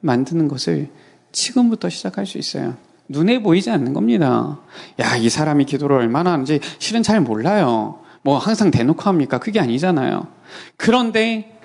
만드는 0.00 0.48
것을 0.48 0.88
지금부터 1.32 1.88
시작할 1.88 2.26
수 2.26 2.38
있어요. 2.38 2.76
눈에 3.08 3.42
보이지 3.42 3.70
않는 3.70 3.92
겁니다. 3.92 4.60
야, 5.00 5.16
이 5.16 5.28
사람이 5.28 5.64
기도를 5.64 5.96
얼마나 5.96 6.32
하는지 6.32 6.60
실은 6.78 7.02
잘 7.02 7.20
몰라요. 7.20 8.00
뭐 8.22 8.38
항상 8.38 8.70
대놓고 8.70 9.02
합니까? 9.02 9.38
그게 9.38 9.60
아니잖아요. 9.60 10.28
그런데 10.76 11.58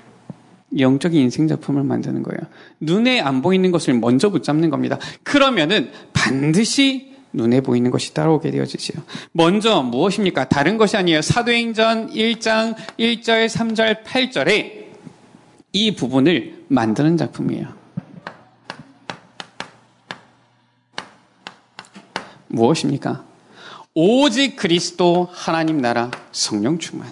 영적인 0.77 1.19
인생 1.19 1.47
작품을 1.47 1.83
만드는 1.83 2.23
거예요. 2.23 2.39
눈에 2.79 3.21
안 3.21 3.41
보이는 3.41 3.71
것을 3.71 3.93
먼저 3.93 4.29
붙잡는 4.29 4.69
겁니다. 4.69 4.97
그러면은 5.23 5.91
반드시 6.13 7.16
눈에 7.33 7.61
보이는 7.61 7.91
것이 7.91 8.13
따라오게 8.13 8.51
되어지지요. 8.51 9.03
먼저 9.31 9.81
무엇입니까? 9.81 10.49
다른 10.49 10.77
것이 10.77 10.97
아니에요. 10.97 11.21
사도행전 11.21 12.11
1장 12.11 12.75
1절, 12.97 13.47
3절, 13.47 14.03
8절에 14.03 14.87
이 15.73 15.95
부분을 15.95 16.65
만드는 16.69 17.17
작품이에요. 17.17 17.67
무엇입니까? 22.47 23.25
오직 23.93 24.55
그리스도 24.55 25.27
하나님 25.31 25.81
나라 25.81 26.11
성령 26.31 26.79
충만. 26.79 27.11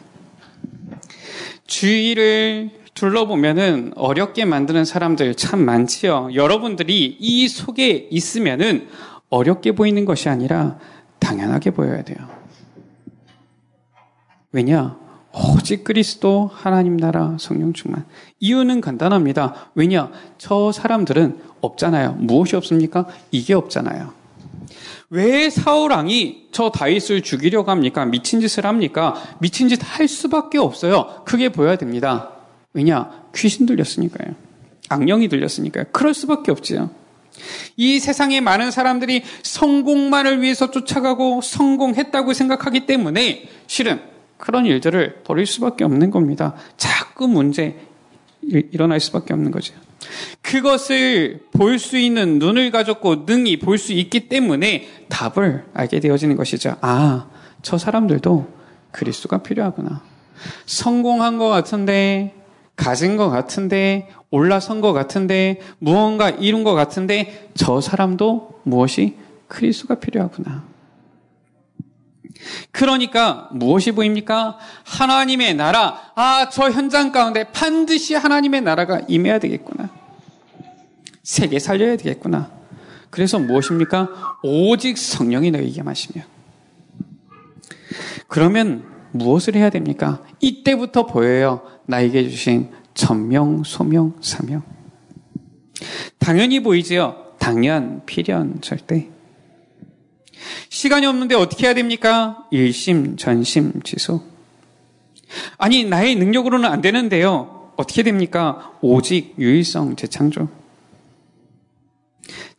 주의를 1.67 2.69
둘러보면은 2.93 3.91
어렵게 3.95 4.45
만드는 4.45 4.85
사람들 4.85 5.35
참 5.35 5.65
많지요. 5.65 6.29
여러분들이 6.33 7.17
이 7.19 7.47
속에 7.47 8.07
있으면은 8.09 8.87
어렵게 9.35 9.73
보이는 9.73 10.05
것이 10.05 10.29
아니라 10.29 10.77
당연하게 11.19 11.71
보여야 11.71 12.03
돼요. 12.03 12.17
왜냐? 14.53 14.97
오직 15.33 15.83
그리스도 15.83 16.49
하나님 16.53 16.95
나라 16.95 17.35
성령 17.37 17.73
충만. 17.73 18.05
이유는 18.39 18.79
간단합니다. 18.79 19.71
왜냐? 19.75 20.09
저 20.37 20.71
사람들은 20.71 21.41
없잖아요. 21.59 22.13
무엇이 22.13 22.55
없습니까? 22.55 23.07
이게 23.31 23.53
없잖아요. 23.53 24.13
왜 25.09 25.49
사울왕이 25.49 26.47
저 26.53 26.71
다윗을 26.71 27.21
죽이려고 27.21 27.69
합니까? 27.69 28.05
미친 28.05 28.39
짓을 28.39 28.65
합니까? 28.65 29.15
미친 29.39 29.67
짓 29.67 29.81
할 29.83 30.07
수밖에 30.07 30.57
없어요. 30.57 31.23
그게 31.25 31.49
보여야 31.49 31.75
됩니다. 31.75 32.31
왜냐? 32.71 33.11
귀신 33.35 33.65
들렸으니까요. 33.65 34.33
악령이 34.87 35.27
들렸으니까요. 35.27 35.85
그럴 35.91 36.13
수밖에 36.13 36.51
없지요. 36.51 36.89
이 37.77 37.99
세상에 37.99 38.41
많은 38.41 38.71
사람들이 38.71 39.23
성공만을 39.43 40.41
위해서 40.41 40.71
쫓아가고 40.71 41.41
성공했다고 41.41 42.33
생각하기 42.33 42.85
때문에 42.85 43.49
실은 43.67 44.01
그런 44.37 44.65
일들을 44.65 45.21
벌일 45.23 45.45
수밖에 45.45 45.83
없는 45.83 46.11
겁니다. 46.11 46.55
자꾸 46.77 47.27
문제 47.27 47.77
일어날 48.41 48.99
수밖에 48.99 49.33
없는 49.33 49.51
거죠. 49.51 49.73
그것을 50.41 51.39
볼 51.51 51.79
수 51.79 51.97
있는 51.97 52.37
눈을 52.37 52.69
가졌고 52.71 53.25
능히 53.25 53.57
볼 53.57 53.77
수 53.77 53.91
있기 53.93 54.29
때문에 54.29 54.87
답을 55.09 55.65
알게 55.73 55.99
되어지는 55.99 56.35
것이죠. 56.35 56.75
아, 56.81 57.27
저 57.61 57.77
사람들도 57.77 58.47
그리스도가 58.91 59.39
필요하구나. 59.39 60.03
성공한 60.65 61.37
것 61.37 61.47
같은데, 61.49 62.35
가진 62.75 63.17
것 63.17 63.29
같은데, 63.29 64.09
올라선 64.31 64.81
것 64.81 64.93
같은데, 64.93 65.61
무언가 65.79 66.29
이룬 66.29 66.63
것 66.63 66.73
같은데, 66.73 67.49
저 67.53 67.79
사람도 67.81 68.61
무엇이 68.63 69.15
그리스도가 69.47 69.95
필요하구나. 69.95 70.63
그러니까 72.71 73.49
무엇이 73.53 73.91
보입니까? 73.91 74.57
하나님의 74.83 75.55
나라. 75.55 76.11
아, 76.15 76.49
저 76.51 76.69
현장 76.69 77.11
가운데 77.11 77.45
반드시 77.51 78.13
하나님의 78.13 78.61
나라가 78.61 79.01
임해야 79.07 79.39
되겠구나. 79.39 79.89
세계 81.23 81.59
살려야 81.59 81.97
되겠구나. 81.97 82.51
그래서 83.09 83.39
무엇입니까? 83.39 84.39
오직 84.43 84.97
성령이 84.97 85.51
너에게 85.51 85.81
마시며. 85.81 86.23
그러면 88.27 88.83
무엇을 89.11 89.55
해야 89.55 89.69
됩니까? 89.69 90.21
이때부터 90.41 91.05
보여요. 91.05 91.61
나에게 91.87 92.29
주신 92.29 92.71
전명, 92.93 93.63
소명, 93.63 94.15
사명. 94.21 94.63
당연히 96.17 96.61
보이지요. 96.61 97.33
당연, 97.39 98.05
필연, 98.05 98.61
절대. 98.61 99.09
시간이 100.69 101.05
없는데 101.05 101.35
어떻게 101.35 101.67
해야 101.67 101.73
됩니까? 101.73 102.47
일심, 102.51 103.17
전심, 103.17 103.81
지소. 103.83 104.21
아니, 105.57 105.83
나의 105.83 106.15
능력으로는 106.15 106.69
안 106.69 106.81
되는데요. 106.81 107.71
어떻게 107.77 108.03
됩니까? 108.03 108.73
오직 108.81 109.35
유일성, 109.37 109.95
재창조. 109.95 110.47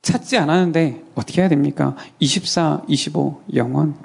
찾지 0.02 0.36
않았는데 0.36 1.02
어떻게 1.14 1.40
해야 1.40 1.48
됩니까? 1.48 1.96
24, 2.20 2.82
25, 2.86 3.42
영원. 3.54 3.96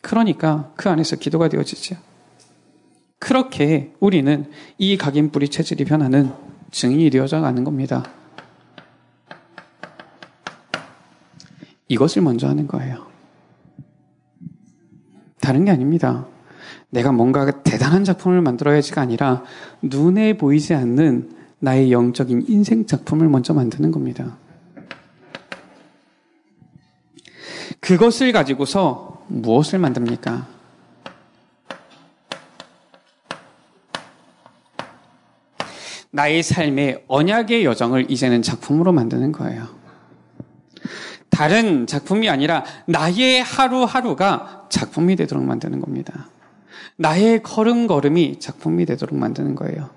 그러니까 0.00 0.72
그 0.76 0.88
안에서 0.90 1.16
기도가 1.16 1.48
되어지죠. 1.48 1.96
그렇게 3.18 3.92
우리는 4.00 4.50
이 4.78 4.96
각인뿌리 4.96 5.48
체질이 5.48 5.84
변하는 5.84 6.32
증인이 6.70 7.10
되어져 7.10 7.40
가는 7.40 7.64
겁니다. 7.64 8.04
이것을 11.88 12.22
먼저 12.22 12.48
하는 12.48 12.66
거예요. 12.66 13.06
다른 15.40 15.64
게 15.64 15.70
아닙니다. 15.70 16.26
내가 16.90 17.12
뭔가 17.12 17.62
대단한 17.62 18.04
작품을 18.04 18.40
만들어야지가 18.42 19.00
아니라 19.00 19.42
눈에 19.82 20.36
보이지 20.36 20.74
않는 20.74 21.32
나의 21.60 21.90
영적인 21.90 22.44
인생 22.48 22.86
작품을 22.86 23.28
먼저 23.28 23.52
만드는 23.54 23.90
겁니다. 23.90 24.36
그것을 27.80 28.32
가지고서 28.32 29.24
무엇을 29.28 29.78
만듭니까? 29.78 30.57
나의 36.10 36.42
삶의 36.42 37.04
언약의 37.06 37.64
여정을 37.64 38.10
이제는 38.10 38.42
작품으로 38.42 38.92
만드는 38.92 39.32
거예요. 39.32 39.66
다른 41.28 41.86
작품이 41.86 42.28
아니라 42.28 42.64
나의 42.86 43.42
하루하루가 43.42 44.66
작품이 44.70 45.16
되도록 45.16 45.44
만드는 45.44 45.80
겁니다. 45.80 46.28
나의 46.96 47.42
걸음걸음이 47.42 48.40
작품이 48.40 48.86
되도록 48.86 49.16
만드는 49.16 49.54
거예요. 49.54 49.90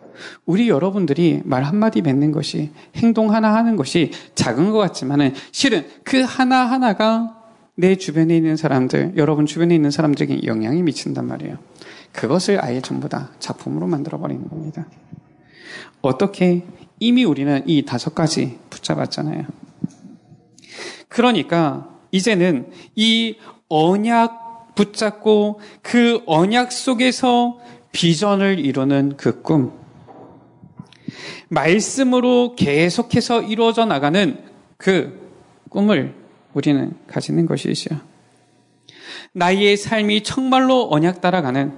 우리 0.46 0.70
여러분들이 0.70 1.42
말 1.46 1.64
한마디 1.64 2.02
맺는 2.02 2.32
것이, 2.32 2.72
행동 2.98 3.34
하나 3.34 3.56
하는 3.56 3.76
것이 3.76 4.12
작은 4.36 4.70
것 4.72 4.78
같지만은 4.78 5.34
실은 5.52 5.88
그 6.04 6.22
하나하나가 6.22 7.38
내 7.76 7.96
주변에 7.96 8.36
있는 8.36 8.56
사람들, 8.56 9.14
여러분 9.16 9.46
주변에 9.48 9.74
있는 9.74 9.90
사람들에게 9.90 10.46
영향이 10.46 10.84
미친단 10.84 11.26
말이에요. 11.26 11.58
그것을 12.12 12.64
아예 12.64 12.82
전부 12.82 13.10
다 13.10 13.30
작품으로 13.40 13.88
만들어버리는 13.88 14.48
겁니다. 14.48 14.86
어떻게 16.02 16.64
이미 17.00 17.24
우리는 17.24 17.64
이 17.66 17.84
다섯 17.84 18.14
가지 18.14 18.60
붙잡았잖아요. 18.70 19.46
그러니까 21.08 21.90
이제는 22.12 22.72
이 22.96 23.38
언약 23.70 24.76
붙잡고 24.76 25.60
그 25.82 26.22
언약 26.26 26.72
속에서 26.72 27.60
비전을 27.92 28.60
이루는 28.60 29.18
그 29.18 29.42
꿈, 29.42 29.74
말씀으로 31.50 32.56
계속해서 32.56 33.42
이루어져 33.44 33.86
나가는 33.86 34.38
그 34.78 35.20
꿈을 35.70 36.16
우리는 36.54 36.94
가지는 37.08 37.46
것이죠. 37.46 38.00
나의 39.34 39.78
삶이 39.78 40.24
정말로 40.24 40.88
언약 40.92 41.22
따라가는 41.22 41.74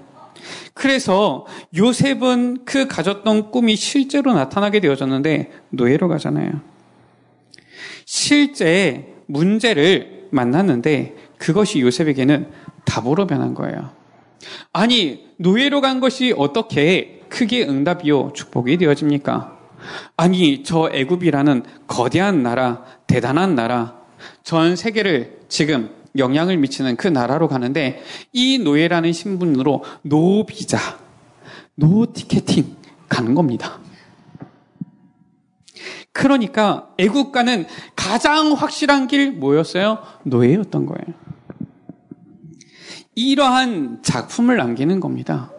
그래서 0.74 1.46
요셉은 1.76 2.66
그 2.66 2.88
가졌던 2.88 3.52
꿈이 3.52 3.76
실제로 3.76 4.34
나타나게 4.34 4.80
되어졌는데 4.80 5.52
노예로 5.70 6.08
가잖아요. 6.08 6.62
실제 8.06 9.14
문제를 9.28 10.28
만났는데 10.32 11.16
그것이 11.38 11.80
요셉에게는 11.82 12.50
답으로 12.86 13.28
변한 13.28 13.54
거예요. 13.54 13.92
아니, 14.72 15.28
노예로 15.38 15.82
간 15.82 16.00
것이 16.00 16.34
어떻게 16.36 17.22
크게 17.30 17.64
응답이요 17.64 18.34
축복이 18.34 18.78
되어집니까? 18.78 19.58
아니, 20.18 20.64
저 20.64 20.90
애굽이라는 20.92 21.64
거대한 21.88 22.44
나라, 22.44 22.84
대단한 23.08 23.56
나라, 23.56 24.02
전 24.44 24.76
세계를 24.76 25.40
지금 25.48 25.90
영향을 26.18 26.58
미치는 26.58 26.96
그 26.96 27.08
나라로 27.08 27.48
가는데 27.48 28.02
이 28.32 28.60
노예라는 28.60 29.14
신분으로 29.14 29.84
no 30.04 30.46
비자, 30.46 30.78
no 31.76 32.12
ticketing 32.12 32.76
가는 33.10 33.36
겁니다. 33.36 33.80
그러니까 36.12 36.90
애굽 37.00 37.30
가는 37.30 37.66
가장 37.96 38.54
확실한 38.54 39.08
길 39.08 39.32
뭐였어요? 39.32 40.00
노예였던 40.24 40.86
거예요. 40.86 41.24
이러한 43.16 44.00
작품을 44.04 44.58
남기는 44.58 45.00
겁니다. 45.00 45.52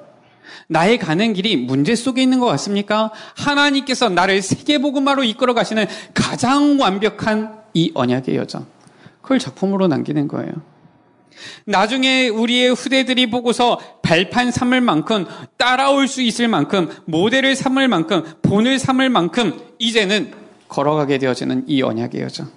나의 0.68 0.98
가는 0.98 1.32
길이 1.32 1.56
문제 1.56 1.94
속에 1.94 2.22
있는 2.22 2.40
것 2.40 2.46
같습니까? 2.46 3.12
하나님께서 3.36 4.08
나를 4.08 4.42
세계복음화로 4.42 5.24
이끌어 5.24 5.54
가시는 5.54 5.86
가장 6.14 6.80
완벽한 6.80 7.62
이 7.74 7.90
언약의 7.94 8.36
여정. 8.36 8.66
그걸 9.24 9.38
작품으로 9.38 9.88
남기는 9.88 10.28
거예요. 10.28 10.52
나중에 11.64 12.28
우리의 12.28 12.74
후대들이 12.74 13.30
보고서 13.30 13.78
발판 14.02 14.50
삼을 14.50 14.82
만큼 14.82 15.24
따라올 15.56 16.08
수 16.08 16.20
있을 16.20 16.46
만큼 16.46 16.90
모델을 17.06 17.56
삼을 17.56 17.88
만큼 17.88 18.22
본을 18.42 18.78
삼을 18.78 19.08
만큼 19.08 19.58
이제는 19.78 20.34
걸어가게 20.68 21.16
되어지는 21.16 21.64
이 21.68 21.82
언약의 21.82 22.20
여정. 22.20 22.50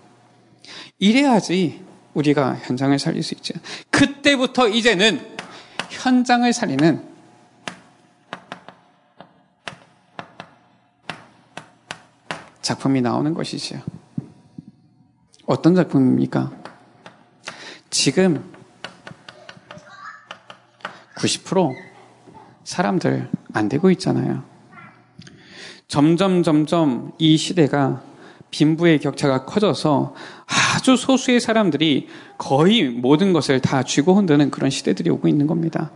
이래야지 1.00 1.82
우리가 2.14 2.58
현장을 2.64 3.00
살릴 3.00 3.24
수 3.24 3.34
있죠. 3.36 3.54
그때부터 3.90 4.68
이제는 4.68 5.22
현장을 5.90 6.52
살리는 6.52 7.02
작품이 12.62 13.00
나오는 13.00 13.34
것이지요. 13.34 13.97
어떤 15.48 15.76
작품입니까? 15.76 16.52
지금 17.90 18.44
90% 21.16 21.74
사람들 22.66 23.30
안 23.54 23.70
되고 23.70 23.90
있잖아요. 23.92 24.44
점점 25.88 26.44
점점 26.44 27.14
이 27.18 27.38
시대가 27.38 28.04
빈부의 28.52 29.00
격차가 29.00 29.46
커져서 29.46 30.14
아주 30.76 30.98
소수의 30.98 31.40
사람들이 31.40 32.10
거의 32.38 32.84
모든 32.84 33.32
것을 33.32 33.62
다 33.62 33.84
쥐고 33.84 34.16
흔드는 34.16 34.52
그런 34.52 34.70
시대들이 34.70 35.10
오고 35.10 35.30
있는 35.30 35.48
겁니다. 35.48 35.92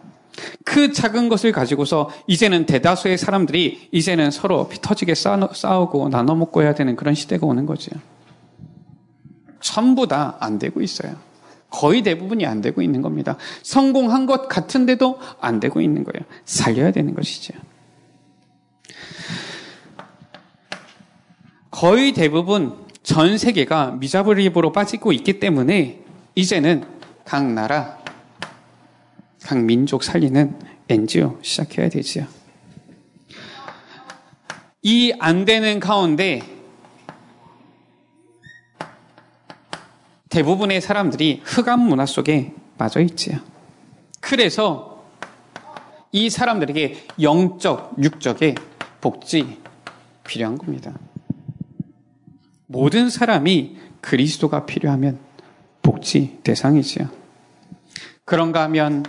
그 0.64 0.94
작은 0.94 1.28
것을 1.28 1.52
가지고서 1.52 2.10
이제는 2.26 2.66
대다수의 2.66 3.18
사람들이 3.18 3.90
이제는 3.92 4.32
서로 4.32 4.70
피 4.70 4.80
터지게 4.82 5.14
싸우고 5.14 6.08
나눠 6.08 6.36
먹고 6.36 6.62
해야 6.62 6.74
되는 6.74 6.96
그런 6.96 7.16
시대가 7.16 7.46
오는 7.46 7.66
거죠. 7.66 7.92
전부 9.62 10.08
다 10.08 10.38
안 10.40 10.60
되고 10.60 10.82
있어요. 10.82 11.16
거의 11.70 12.02
대부분이 12.04 12.46
안 12.46 12.60
되고 12.62 12.82
있는 12.82 13.02
겁니다. 13.02 13.38
성공한 13.64 14.26
것 14.26 14.50
같은데도 14.50 15.20
안 15.40 15.60
되고 15.62 15.80
있는 15.80 16.04
거예요. 16.04 16.26
살려야 16.44 16.92
되는 16.92 17.16
것이죠. 17.16 17.54
거의 21.70 22.12
대부분 22.12 22.76
전 23.04 23.38
세계가 23.38 23.92
미자브리입으로 23.92 24.72
빠지고 24.72 25.12
있기 25.14 25.40
때문에 25.40 26.02
이제는 26.36 26.84
각 27.26 27.46
나라, 27.52 27.98
각 29.42 29.58
민족 29.60 30.04
살리는 30.04 30.60
NGO 30.90 31.40
시작해야 31.42 31.90
되지요. 31.90 32.26
이 34.84 35.14
안 35.20 35.46
되는 35.46 35.80
가운데 35.80 36.42
대부분의 40.32 40.82
사람들이 40.82 41.42
흑암 41.44 41.82
문화 41.82 42.06
속에 42.06 42.54
빠져 42.78 43.02
있지요. 43.02 43.38
그래서 44.22 45.06
이 46.12 46.30
사람들에게 46.30 47.08
영적, 47.22 47.96
육적의 48.02 48.56
복지 49.02 49.60
필요한 50.26 50.58
겁니다. 50.58 50.98
모든 52.66 53.10
사람이 53.10 53.78
그리스도가 54.00 54.66
필요하면 54.66 55.20
복지 55.82 56.40
대상이지요. 56.44 57.10
그런가 58.24 58.64
하면 58.64 59.04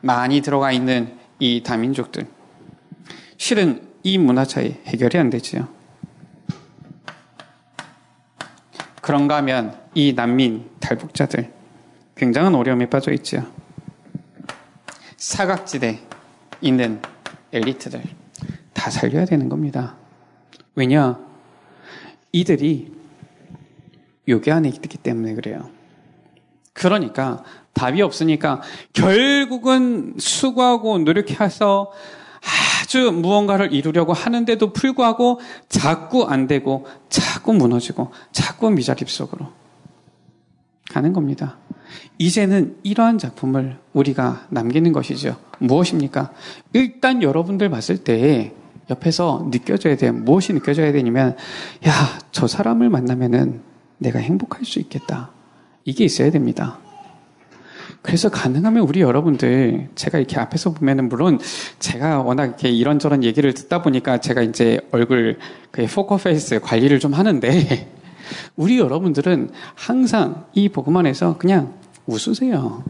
많이 0.00 0.40
들어가 0.40 0.70
있는 0.70 1.16
이 1.40 1.62
다민족들. 1.64 2.28
실은 3.36 3.88
이 4.04 4.18
문화 4.18 4.44
차이 4.44 4.76
해결이 4.86 5.18
안 5.18 5.30
되지요. 5.30 5.77
그런가 9.08 9.36
하면 9.36 9.74
이 9.94 10.12
난민, 10.12 10.68
탈북자들 10.80 11.50
굉장한 12.14 12.54
어려움에 12.54 12.90
빠져 12.90 13.10
있지요. 13.12 13.42
사각지대 15.16 15.98
있는 16.60 17.00
엘리트들 17.50 18.02
다 18.74 18.90
살려야 18.90 19.24
되는 19.24 19.48
겁니다. 19.48 19.96
왜냐? 20.74 21.18
이들이 22.32 22.92
요괴 24.28 24.50
안에 24.50 24.68
있기 24.68 24.98
때문에 24.98 25.32
그래요. 25.32 25.70
그러니까 26.74 27.42
답이 27.72 28.02
없으니까 28.02 28.60
결국은 28.92 30.16
수고하고 30.18 30.98
노력해서 30.98 31.92
아주 32.88 33.12
무언가를 33.12 33.74
이루려고 33.74 34.14
하는데도 34.14 34.72
불구하고 34.72 35.40
자꾸 35.68 36.24
안 36.24 36.46
되고 36.46 36.86
자꾸 37.10 37.52
무너지고 37.52 38.12
자꾸 38.32 38.70
미자립 38.70 39.10
속으로 39.10 39.48
가는 40.90 41.12
겁니다. 41.12 41.58
이제는 42.16 42.78
이러한 42.82 43.18
작품을 43.18 43.76
우리가 43.92 44.46
남기는 44.48 44.90
것이죠. 44.92 45.36
무엇입니까? 45.58 46.32
일단 46.72 47.22
여러분들 47.22 47.68
봤을 47.68 47.98
때 47.98 48.54
옆에서 48.88 49.48
느껴져야 49.50 49.96
돼. 49.98 50.10
무엇이 50.10 50.54
느껴져야 50.54 50.90
되냐면, 50.92 51.36
야, 51.86 51.92
저 52.32 52.46
사람을 52.46 52.88
만나면은 52.88 53.60
내가 53.98 54.18
행복할 54.18 54.64
수 54.64 54.78
있겠다. 54.78 55.30
이게 55.84 56.04
있어야 56.04 56.30
됩니다. 56.30 56.78
그래서 58.02 58.28
가능하면 58.28 58.84
우리 58.84 59.00
여러분들 59.00 59.88
제가 59.94 60.18
이렇게 60.18 60.38
앞에서 60.38 60.72
보면은 60.72 61.08
물론 61.08 61.38
제가 61.78 62.22
워낙 62.22 62.44
이렇게 62.44 62.70
이런저런 62.70 63.24
얘기를 63.24 63.52
듣다 63.52 63.82
보니까 63.82 64.18
제가 64.18 64.42
이제 64.42 64.80
얼굴 64.92 65.38
그 65.70 65.86
포커 65.86 66.16
페이스 66.16 66.60
관리를 66.60 67.00
좀 67.00 67.12
하는데 67.12 67.90
우리 68.56 68.78
여러분들은 68.78 69.50
항상 69.74 70.46
이 70.54 70.68
복음 70.68 70.96
안에서 70.96 71.38
그냥 71.38 71.74
웃으세요. 72.06 72.84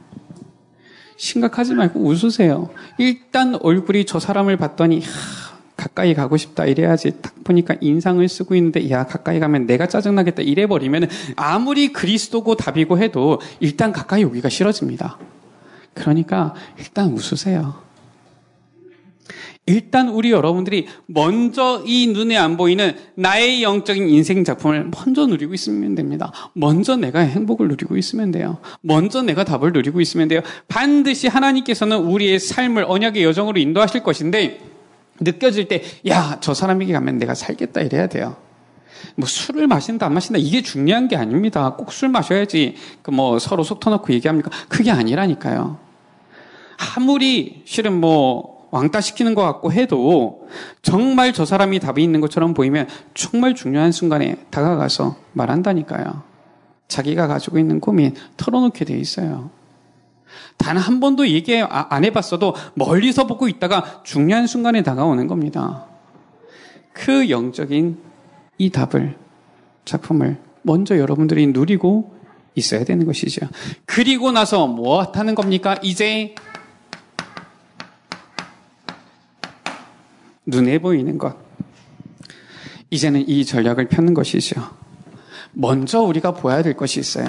심각하지 1.17 1.75
말고 1.75 2.01
웃으세요. 2.01 2.71
일단 2.99 3.57
얼굴이 3.61 4.05
저 4.07 4.21
사람을 4.21 4.57
봤더니 4.57 5.01
하, 5.01 5.48
가까이 5.79 6.13
가고 6.13 6.37
싶다 6.37 6.67
이래야지 6.67 7.23
딱 7.23 7.33
보니까 7.45 7.77
인상을 7.81 8.29
쓰고 8.29 8.57
있는데 8.57 8.91
야 8.91 9.07
가까이 9.07 9.39
가면 9.39 9.67
내가 9.67 9.87
짜증나겠다 9.87 10.43
이래 10.43 10.67
버리면 10.67 11.09
아무리 11.37 11.93
그리스도고 11.93 12.57
답이고 12.57 12.99
해도 12.99 13.41
일단 13.61 13.93
가까이 13.93 14.25
오기가 14.25 14.49
싫어집니다. 14.49 15.19
그러니까 15.95 16.55
일단 16.79 17.13
웃으세요. 17.13 17.89
일단 19.67 20.09
우리 20.09 20.31
여러분들이 20.33 20.87
먼저 21.07 21.83
이 21.87 22.07
눈에 22.07 22.37
안 22.37 22.57
보이는 22.57 22.97
나의 23.15 23.63
영적인 23.63 24.09
인생 24.09 24.43
작품을 24.43 24.91
먼저 24.91 25.27
누리고 25.27 25.53
있으면 25.55 25.95
됩니다. 25.95 26.33
먼저 26.55 26.97
내가 26.97 27.21
행복을 27.21 27.69
누리고 27.69 27.99
있으면 27.99 28.31
돼요. 28.31 28.59
먼저 28.81 29.21
내가 29.23 29.45
답을 29.45 29.73
누리고 29.75 30.01
있으면 30.01 30.27
돼요. 30.27 30.41
반드시 30.69 31.29
하나님께서는 31.29 31.99
우리의 31.99 32.41
삶을 32.41 32.87
언약의 32.89 33.23
여정으로 33.23 33.61
인도하실 33.61 34.03
것인데 34.03 34.68
느껴질 35.21 35.69
때, 35.69 35.83
야, 36.09 36.39
저 36.41 36.55
사람에게 36.55 36.93
가면 36.93 37.19
내가 37.19 37.35
살겠다 37.35 37.81
이래야 37.81 38.07
돼요. 38.09 38.37
뭐 39.15 39.27
술을 39.29 39.67
마신다 39.69 40.07
안 40.07 40.15
마신다 40.15 40.39
이게 40.41 40.63
중요한 40.63 41.07
게 41.09 41.17
아닙니다. 41.17 41.75
꼭 41.75 41.93
술 41.93 42.09
마셔야지 42.09 42.75
그 43.03 43.11
뭐 43.11 43.39
서로 43.39 43.63
속 43.63 43.81
터놓고 43.81 44.13
얘기합니까? 44.13 44.51
그게 44.69 44.91
아니라니까요. 44.91 45.79
아무리 46.97 47.63
실은 47.65 48.01
뭐 48.01 48.69
왕따 48.71 49.01
시키는 49.01 49.35
것 49.35 49.43
같고 49.43 49.73
해도 49.73 50.47
정말 50.83 51.33
저 51.33 51.45
사람이 51.45 51.81
답이 51.81 52.03
있는 52.03 52.21
것처럼 52.21 52.55
보이면 52.55 52.87
정말 53.15 53.55
중요한 53.55 53.93
순간에 53.93 54.37
다가가서 54.51 55.17
말한다니까요. 55.33 56.23
자기가 56.87 57.27
가지고 57.27 57.59
있는 57.59 57.81
고민 57.81 58.15
털어놓게 58.37 58.85
돼 58.85 58.97
있어요. 58.99 59.51
단 60.57 60.77
한 60.77 61.01
번도 61.01 61.29
얘기 61.29 61.61
아, 61.61 61.87
안 61.91 62.05
해봤어도 62.05 62.55
멀리서 62.75 63.27
보고 63.27 63.49
있다가 63.49 64.03
중요한 64.05 64.47
순간에 64.47 64.83
다가오는 64.83 65.27
겁니다. 65.27 65.87
그 66.93 67.31
영적인 67.31 67.99
이 68.59 68.71
답을, 68.71 69.17
작품을 69.85 70.39
먼저 70.63 70.99
여러분들이 70.99 71.47
누리고 71.49 72.17
있어야 72.55 72.85
되는 72.85 73.07
것이죠. 73.07 73.49
그리고 73.87 74.33
나서 74.33 74.67
무엇 74.67 75.17
하는 75.17 75.35
겁니까? 75.35 75.77
이제 75.83 76.35
눈에 80.45 80.79
보이는 80.79 81.19
것. 81.19 81.37
이제는 82.91 83.29
이 83.29 83.45
전략을 83.45 83.89
펴는 83.89 84.15
것이죠. 84.15 84.77
먼저 85.53 86.01
우리가 86.01 86.33
보아야 86.33 86.63
될 86.63 86.75
것이 86.75 87.01
있어요. 87.01 87.29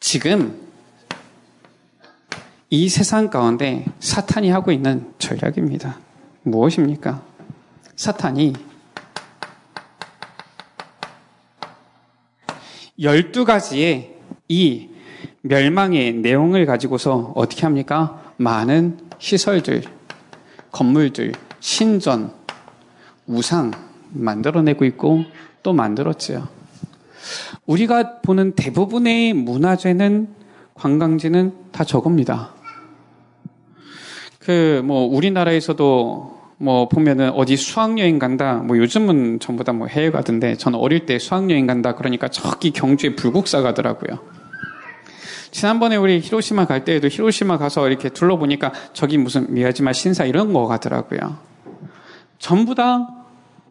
지금 0.00 0.63
이 2.70 2.88
세상 2.88 3.30
가운데 3.30 3.84
사탄이 4.00 4.50
하고 4.50 4.72
있는 4.72 5.12
전략입니다. 5.18 5.98
무엇입니까? 6.42 7.22
사탄이 7.96 8.54
12가지의 12.98 14.10
이 14.48 14.88
멸망의 15.42 16.14
내용을 16.14 16.64
가지고서 16.64 17.32
어떻게 17.34 17.62
합니까? 17.62 18.32
많은 18.36 18.98
시설들, 19.18 19.82
건물들, 20.72 21.32
신전, 21.60 22.32
우상 23.26 23.72
만들어내고 24.10 24.84
있고 24.86 25.24
또 25.62 25.72
만들었지요. 25.72 26.48
우리가 27.66 28.20
보는 28.20 28.54
대부분의 28.54 29.32
문화재는 29.34 30.28
관광지는 30.74 31.52
다 31.72 31.84
저겁니다. 31.84 32.53
그 34.44 34.82
뭐 34.84 35.06
우리나라에서도 35.06 36.34
뭐 36.58 36.88
보면은 36.88 37.30
어디 37.30 37.56
수학여행 37.56 38.18
간다. 38.18 38.56
뭐 38.56 38.76
요즘은 38.78 39.40
전부 39.40 39.64
다 39.64 39.72
뭐 39.72 39.86
해외 39.86 40.10
가던데 40.10 40.56
저는 40.56 40.78
어릴 40.78 41.06
때 41.06 41.18
수학여행 41.18 41.66
간다. 41.66 41.94
그러니까 41.94 42.28
저기 42.28 42.70
경주에 42.70 43.14
불국사 43.16 43.62
가더라고요. 43.62 44.18
지난번에 45.50 45.96
우리 45.96 46.20
히로시마 46.20 46.66
갈 46.66 46.84
때에도 46.84 47.08
히로시마 47.08 47.58
가서 47.58 47.88
이렇게 47.88 48.08
둘러보니까 48.08 48.72
저기 48.92 49.18
무슨 49.18 49.52
미야지마 49.52 49.92
신사 49.92 50.24
이런 50.24 50.52
거 50.52 50.66
가더라고요. 50.66 51.38
전부 52.38 52.74
다 52.74 53.24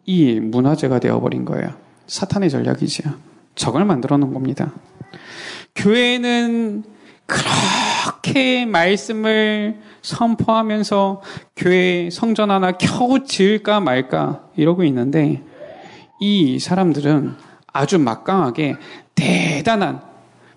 이 0.06 0.38
문화재가 0.38 0.98
되어버린 0.98 1.46
거예요. 1.46 1.72
사탄의 2.08 2.50
전략이지요. 2.50 3.14
저걸 3.54 3.86
만들어 3.86 4.18
놓은 4.18 4.34
겁니다. 4.34 4.72
교회는 5.74 6.84
그렇게 7.26 8.66
말씀을 8.66 9.80
선포하면서 10.02 11.22
교회 11.56 12.10
성전 12.10 12.50
하나 12.50 12.72
겨우 12.72 13.24
지을까 13.24 13.80
말까 13.80 14.48
이러고 14.56 14.84
있는데 14.84 15.42
이 16.20 16.58
사람들은 16.58 17.36
아주 17.72 17.98
막강하게 17.98 18.76
대단한 19.14 20.02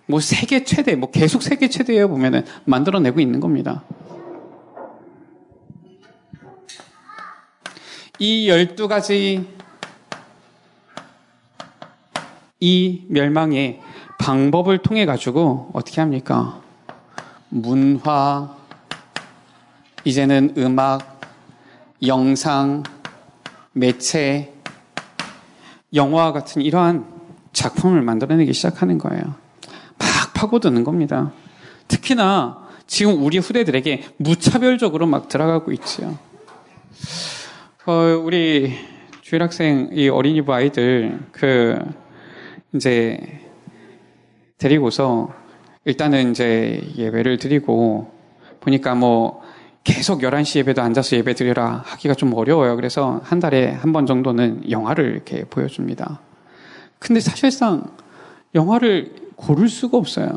뭐 0.05 0.19
세계 0.19 0.63
최대, 0.63 0.95
뭐 0.95 1.11
계속 1.11 1.43
세계 1.43 1.67
최대에 1.67 2.05
보면은 2.05 2.43
만들어내고 2.65 3.19
있는 3.19 3.39
겁니다. 3.39 3.83
이 8.19 8.49
열두 8.49 8.87
가지 8.87 9.47
이 12.59 13.05
멸망의 13.09 13.81
방법을 14.27 14.79
통해 14.79 15.05
가지고 15.05 15.69
어떻게 15.71 16.01
합니까? 16.01 16.59
문화, 17.47 18.57
이제는 20.03 20.55
음악, 20.57 21.21
영상, 22.05 22.83
매체, 23.71 24.53
영화 25.93 26.33
같은 26.33 26.61
이러한 26.61 27.05
작품을 27.53 28.01
만들어내기 28.01 28.51
시작하는 28.51 28.97
거예요. 28.97 29.23
막 29.97 30.33
파고드는 30.33 30.83
겁니다. 30.83 31.31
특히나 31.87 32.67
지금 32.85 33.23
우리 33.23 33.37
후대들에게 33.37 34.07
무차별적으로 34.17 35.07
막 35.07 35.29
들어가고 35.29 35.71
있지요. 35.71 36.19
어, 37.85 37.93
우리 38.21 38.73
주일 39.21 39.41
학생 39.41 39.89
이 39.93 40.09
어린이부 40.09 40.53
아이들 40.53 41.17
그 41.31 41.79
이제 42.73 43.46
데리고서 44.57 45.33
일단은 45.85 46.31
이제 46.31 46.81
예배를 46.97 47.37
드리고 47.37 48.11
보니까 48.59 48.95
뭐 48.95 49.41
계속 49.83 50.21
11시 50.21 50.57
예배도 50.59 50.81
앉아서 50.81 51.15
예배 51.15 51.33
드리라 51.35 51.81
하기가 51.85 52.13
좀 52.15 52.33
어려워요. 52.33 52.75
그래서 52.75 53.21
한 53.23 53.39
달에 53.39 53.71
한 53.71 53.93
번 53.93 54.05
정도는 54.05 54.69
영화를 54.69 55.11
이렇게 55.13 55.45
보여줍니다. 55.45 56.19
근데 56.99 57.19
사실상 57.21 57.83
영화를 58.55 59.15
고를 59.35 59.69
수가 59.69 59.97
없어요. 59.97 60.27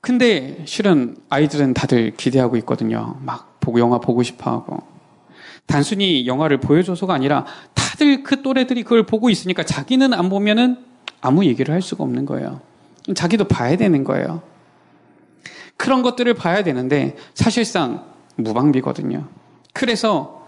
근데 0.00 0.62
실은 0.66 1.16
아이들은 1.28 1.74
다들 1.74 2.12
기대하고 2.16 2.56
있거든요. 2.58 3.16
막 3.20 3.58
보고 3.60 3.80
영화 3.80 3.98
보고 3.98 4.22
싶어 4.22 4.50
하고. 4.50 4.82
단순히 5.66 6.26
영화를 6.26 6.58
보여줘서가 6.58 7.14
아니라 7.14 7.44
다들 7.74 8.22
그 8.22 8.42
또래들이 8.42 8.82
그걸 8.82 9.04
보고 9.06 9.28
있으니까 9.30 9.62
자기는 9.62 10.12
안 10.14 10.28
보면은 10.28 10.89
아무 11.20 11.44
얘기를 11.44 11.72
할 11.74 11.82
수가 11.82 12.04
없는 12.04 12.26
거예요. 12.26 12.60
자기도 13.14 13.44
봐야 13.44 13.76
되는 13.76 14.04
거예요. 14.04 14.42
그런 15.76 16.02
것들을 16.02 16.32
봐야 16.34 16.62
되는데 16.62 17.16
사실상 17.34 18.04
무방비거든요. 18.36 19.26
그래서 19.72 20.46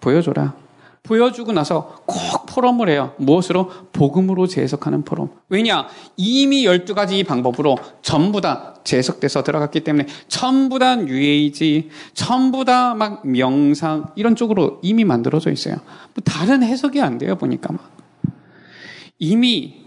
보여줘라. 0.00 0.54
보여주고 1.02 1.52
나서 1.52 2.02
꼭 2.06 2.46
포럼을 2.46 2.88
해요. 2.88 3.14
무엇으로? 3.16 3.70
복음으로 3.92 4.46
재해석하는 4.46 5.02
포럼. 5.02 5.30
왜냐? 5.48 5.88
이미 6.16 6.64
12가지 6.64 7.26
방법으로 7.26 7.78
전부 8.02 8.40
다 8.40 8.74
재해석돼서 8.84 9.42
들어갔기 9.42 9.80
때문에 9.80 10.06
전부 10.28 10.78
다 10.78 10.96
뉴에이지, 10.96 11.88
전부 12.12 12.64
다 12.64 12.94
막 12.94 13.26
명상, 13.26 14.12
이런 14.14 14.36
쪽으로 14.36 14.78
이미 14.82 15.04
만들어져 15.04 15.50
있어요. 15.50 15.76
뭐 16.14 16.22
다른 16.24 16.62
해석이 16.62 17.00
안 17.00 17.18
돼요, 17.18 17.36
보니까 17.36 17.72
막. 17.72 17.90
이미 19.18 19.80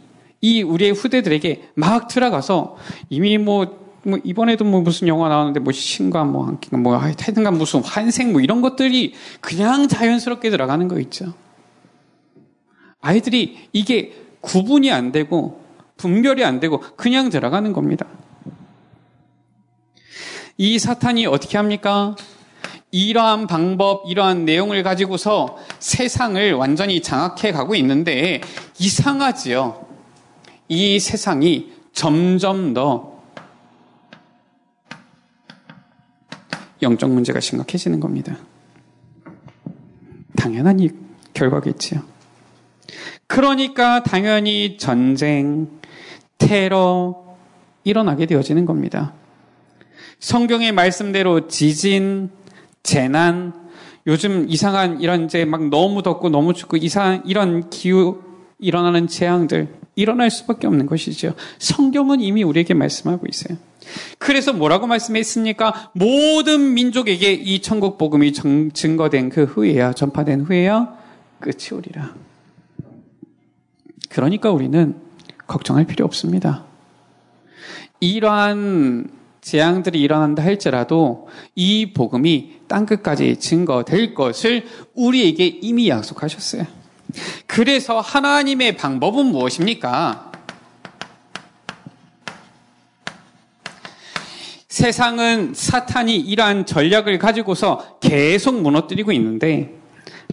이 0.43 0.61
우리의 0.61 0.91
후대들에게 0.91 1.69
막 1.75 2.09
들어가서 2.09 2.75
이미 3.09 3.37
뭐, 3.37 3.79
뭐 4.03 4.19
이번에도 4.25 4.65
뭐 4.65 4.81
무슨 4.81 5.07
영화 5.07 5.29
나왔는데 5.29 5.61
뭐 5.61 5.71
신과 5.71 6.25
뭐 6.25 6.45
한끼가 6.45 6.75
뭐 6.75 6.97
하여튼간 6.97 7.57
무슨 7.57 7.81
환생 7.81 8.33
뭐 8.33 8.41
이런 8.41 8.61
것들이 8.61 9.13
그냥 9.39 9.87
자연스럽게 9.87 10.49
들어가는 10.49 10.89
거 10.89 10.99
있죠. 10.99 11.33
아이들이 12.99 13.69
이게 13.71 14.15
구분이 14.41 14.91
안 14.91 15.13
되고 15.13 15.61
분별이 15.95 16.43
안 16.43 16.59
되고 16.59 16.81
그냥 16.97 17.29
들어가는 17.29 17.71
겁니다. 17.71 18.05
이 20.57 20.77
사탄이 20.77 21.25
어떻게 21.25 21.57
합니까? 21.57 22.17
이러한 22.91 23.47
방법, 23.47 24.03
이러한 24.09 24.43
내용을 24.43 24.83
가지고서 24.83 25.57
세상을 25.79 26.53
완전히 26.53 27.01
장악해 27.01 27.53
가고 27.53 27.75
있는데 27.75 28.41
이상하지요. 28.77 29.82
이 30.73 30.99
세상이 30.99 31.71
점점 31.91 32.73
더 32.73 33.21
영적 36.81 37.11
문제가 37.11 37.39
심각해지는 37.39 37.99
겁니다. 37.99 38.37
당연한 40.35 40.79
이 40.79 40.89
결과겠지요. 41.33 42.01
그러니까 43.27 44.03
당연히 44.03 44.77
전쟁, 44.77 45.69
테러 46.37 47.37
일어나게 47.83 48.25
되어지는 48.25 48.65
겁니다. 48.65 49.13
성경의 50.19 50.71
말씀대로 50.71 51.47
지진, 51.47 52.31
재난, 52.81 53.53
요즘 54.07 54.49
이상한 54.49 54.99
이런 55.01 55.25
이제 55.25 55.45
막 55.45 55.69
너무 55.69 56.01
덥고 56.03 56.29
너무 56.29 56.53
춥고 56.53 56.77
이상한 56.77 57.23
이런 57.25 57.69
기후 57.69 58.21
일어나는 58.59 59.07
재앙들 59.07 59.82
일어날 59.95 60.31
수밖에 60.31 60.67
없는 60.67 60.85
것이죠. 60.85 61.35
성경은 61.59 62.21
이미 62.21 62.43
우리에게 62.43 62.73
말씀하고 62.73 63.27
있어요. 63.29 63.57
그래서 64.17 64.53
뭐라고 64.53 64.87
말씀했습니까? 64.87 65.91
모든 65.93 66.73
민족에게 66.73 67.33
이 67.33 67.61
천국 67.61 67.97
복음이 67.97 68.33
증거된 68.73 69.29
그 69.29 69.43
후에야 69.43 69.93
전파된 69.93 70.41
후에야 70.41 70.97
끝이 71.39 71.77
오리라. 71.77 72.13
그러니까 74.09 74.51
우리는 74.51 74.95
걱정할 75.47 75.85
필요 75.85 76.05
없습니다. 76.05 76.65
이러한 77.99 79.09
재앙들이 79.41 80.01
일어난다 80.01 80.43
할지라도 80.43 81.27
이 81.55 81.91
복음이 81.93 82.53
땅 82.67 82.85
끝까지 82.85 83.37
증거될 83.37 84.13
것을 84.13 84.65
우리에게 84.93 85.45
이미 85.45 85.89
약속하셨어요. 85.89 86.65
그래서 87.47 87.99
하나님의 87.99 88.77
방법은 88.77 89.27
무엇입니까? 89.27 90.31
세상은 94.67 95.53
사탄이 95.53 96.17
이러한 96.17 96.65
전략을 96.65 97.19
가지고서 97.19 97.99
계속 97.99 98.59
무너뜨리고 98.61 99.11
있는데 99.11 99.79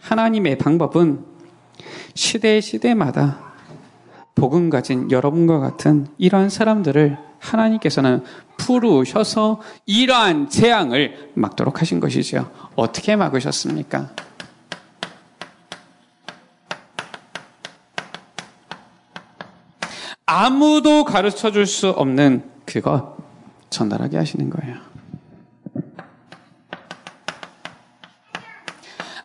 하나님의 0.00 0.56
방법은 0.56 1.24
시대 2.14 2.60
시대마다 2.60 3.52
복음 4.34 4.70
가진 4.70 5.10
여러분과 5.10 5.58
같은 5.58 6.06
이러한 6.16 6.48
사람들을 6.48 7.18
하나님께서는 7.38 8.24
부르셔서 8.56 9.60
이러한 9.86 10.48
재앙을 10.48 11.32
막도록 11.34 11.80
하신 11.82 12.00
것이지요. 12.00 12.50
어떻게 12.76 13.16
막으셨습니까? 13.16 14.10
아무도 20.32 21.04
가르쳐 21.04 21.50
줄 21.50 21.66
수 21.66 21.90
없는 21.90 22.48
그것 22.64 23.16
전달하게 23.68 24.16
하시는 24.16 24.48
거예요. 24.48 24.76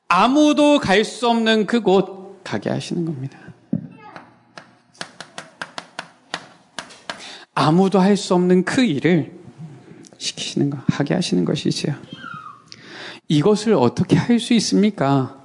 아무도 0.07 0.79
갈 0.79 1.05
수 1.05 1.29
없는 1.29 1.67
그곳 1.67 2.43
가게 2.43 2.71
하시는 2.71 3.05
겁니다. 3.05 3.37
아무도 7.53 7.99
할 7.99 8.17
수 8.17 8.33
없는 8.33 8.65
그 8.65 8.83
일을 8.83 9.31
시키시는 10.17 10.71
거, 10.71 10.79
하게 10.87 11.13
하시는 11.13 11.45
것이지요. 11.45 11.93
이것을 13.27 13.75
어떻게 13.75 14.15
할 14.17 14.39
수 14.39 14.55
있습니까? 14.55 15.39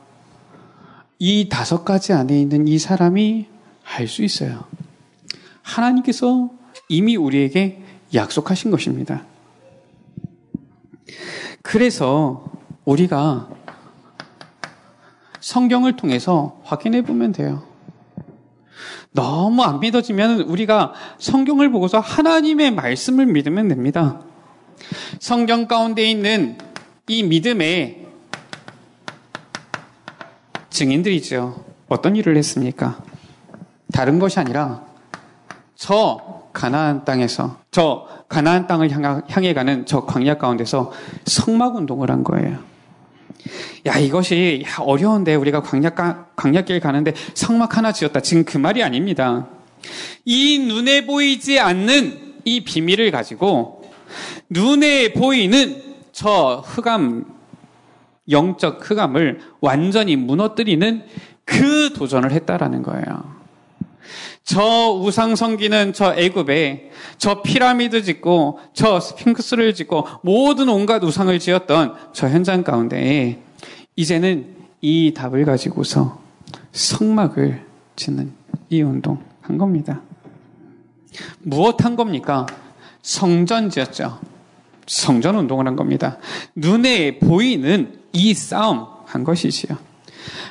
이 1.19 1.51
다섯 1.51 1.85
가지 1.85 2.15
안에 2.15 2.41
있는 2.41 2.67
이 2.67 2.79
사람이 2.79 3.47
할 3.83 4.09
수 4.09 4.23
있어요. 4.23 4.65
하나님께서 5.71 6.51
이미 6.89 7.17
우리에게 7.17 7.83
약속하신 8.15 8.71
것입니다. 8.71 9.25
그래서 11.63 12.45
우리가 12.85 13.49
성경을 15.41 15.97
통해서 15.97 16.61
확인해 16.65 17.03
보면 17.03 17.33
돼요. 17.33 17.63
너무 19.13 19.63
안 19.63 19.81
믿어지면 19.81 20.43
우리가 20.43 20.95
성경을 21.19 21.71
보고서 21.71 21.99
하나님의 21.99 22.73
말씀을 22.73 23.27
믿으면 23.27 23.69
됩니다. 23.69 24.23
성경 25.19 25.67
가운데 25.67 26.05
있는 26.09 26.59
이 27.09 27.23
믿음의 27.23 28.07
증인들이죠. 30.71 31.65
어떤 31.89 32.17
일을 32.17 32.37
했습니까? 32.37 33.03
다른 33.93 34.19
것이 34.19 34.39
아니라 34.39 34.90
저 35.81 36.45
가나안 36.53 37.07
땅에서 37.07 37.57
저 37.71 38.07
가나안 38.29 38.67
땅을 38.67 38.91
향해 38.91 39.55
가는 39.55 39.87
저 39.87 40.05
광야 40.05 40.37
가운데서 40.37 40.93
성막 41.25 41.77
운동을 41.77 42.11
한 42.11 42.23
거예요. 42.23 42.59
야, 43.87 43.97
이것이 43.97 44.63
어려운데 44.79 45.35
우리가 45.37 45.63
광야, 45.63 45.89
광야길 46.37 46.81
가는데 46.81 47.15
성막 47.33 47.79
하나 47.79 47.93
지었다. 47.93 48.21
지금 48.21 48.45
그 48.45 48.59
말이 48.59 48.83
아닙니다. 48.83 49.47
이 50.27 50.59
눈에 50.59 51.07
보이지 51.07 51.59
않는 51.59 52.35
이 52.45 52.63
비밀을 52.63 53.11
가지고 53.11 53.91
눈에 54.51 55.15
보이는 55.15 55.83
저 56.13 56.63
흑암, 56.67 57.25
영적 58.29 58.91
흑암을 58.91 59.41
완전히 59.63 60.17
무너뜨리는 60.17 61.05
그 61.47 61.95
도전을 61.95 62.33
했다라는 62.33 62.83
거예요. 62.83 63.40
저 64.51 64.91
우상 64.91 65.37
성기는 65.37 65.93
저 65.93 66.13
애굽에 66.13 66.91
저 67.19 67.41
피라미드 67.41 68.03
짓고 68.03 68.59
저 68.75 68.99
스핑크스를 68.99 69.75
짓고 69.75 70.05
모든 70.23 70.69
온갖 70.69 71.05
우상을 71.05 71.39
지었던 71.39 71.95
저 72.13 72.29
현장 72.29 72.65
가운데 72.65 73.41
이제는 73.95 74.57
이 74.81 75.15
답을 75.15 75.45
가지고서 75.45 76.21
성막을 76.73 77.65
짓는 77.95 78.33
이 78.71 78.83
운동 78.83 79.23
한 79.41 79.57
겁니다. 79.57 80.01
무엇 81.39 81.85
한 81.85 81.95
겁니까? 81.95 82.47
성전 83.03 83.71
지었죠. 83.71 84.19
성전 84.85 85.37
운동을 85.37 85.69
한 85.69 85.77
겁니다. 85.77 86.19
눈에 86.57 87.21
보이는 87.21 88.01
이 88.13 88.35
싸움 88.35 88.89
한 89.07 89.23
것이지요. 89.23 89.79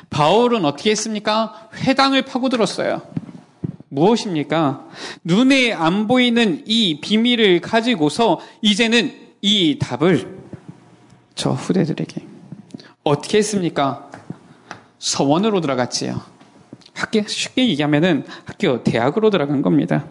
바울은 0.08 0.64
어떻게 0.64 0.90
했습니까? 0.90 1.68
회당을 1.74 2.22
파고들었어요. 2.22 3.19
무엇입니까? 3.90 4.86
눈에 5.24 5.72
안 5.72 6.06
보이는 6.06 6.62
이 6.66 7.00
비밀을 7.00 7.60
가지고서 7.60 8.40
이제는 8.62 9.12
이 9.42 9.78
답을 9.78 10.38
저 11.34 11.50
후대들에게 11.50 12.26
어떻게 13.02 13.38
했습니까? 13.38 14.10
서원으로 14.98 15.60
들어갔지요. 15.60 16.20
학교, 16.94 17.26
쉽게 17.26 17.68
얘기하면은 17.68 18.24
학교, 18.44 18.82
대학으로 18.84 19.30
들어간 19.30 19.62
겁니다. 19.62 20.06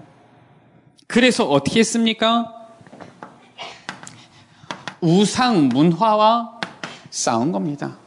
그래서 1.07 1.45
어떻게 1.45 1.79
했습니까? 1.79 2.53
우상 4.99 5.69
문화와 5.69 6.59
싸운 7.09 7.51
겁니다. 7.51 7.97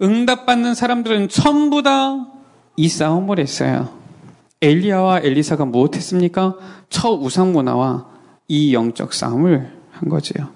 응답받는 0.00 0.74
사람들은 0.74 1.28
전부 1.28 1.82
다 1.82 2.33
이 2.76 2.88
싸움을 2.88 3.38
했어요. 3.38 3.88
엘리야와 4.60 5.20
엘리사가 5.20 5.64
무엇했습니까? 5.66 6.56
첫 6.88 7.12
우상 7.12 7.52
문화와 7.52 8.06
이 8.48 8.74
영적 8.74 9.12
싸움을 9.12 9.70
한 9.92 10.08
거지요. 10.08 10.48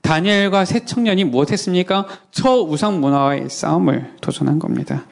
다니엘과 0.00 0.64
새 0.64 0.84
청년이 0.84 1.24
무엇했습니까? 1.24 2.06
저 2.30 2.60
우상 2.62 3.00
문화와의 3.00 3.50
싸움을 3.50 4.14
도전한 4.20 4.58
겁니다. 4.58 5.04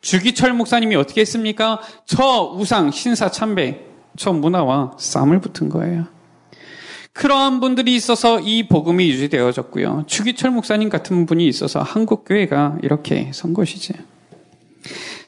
주기철 0.00 0.52
목사님이 0.54 0.96
어떻게 0.96 1.20
했습니까? 1.22 1.80
저 2.06 2.54
우상 2.56 2.90
신사 2.90 3.30
참배 3.30 3.80
저 4.16 4.32
문화와 4.32 4.92
싸움을 4.98 5.40
붙은 5.40 5.68
거예요. 5.68 6.06
그러한 7.12 7.60
분들이 7.60 7.94
있어서 7.94 8.40
이 8.40 8.68
복음이 8.68 9.06
유지되어졌고요. 9.10 10.04
주기철 10.06 10.50
목사님 10.50 10.88
같은 10.88 11.26
분이 11.26 11.46
있어서 11.46 11.80
한국 11.80 12.24
교회가 12.24 12.78
이렇게 12.82 13.30
선 13.34 13.52
것이지. 13.52 13.92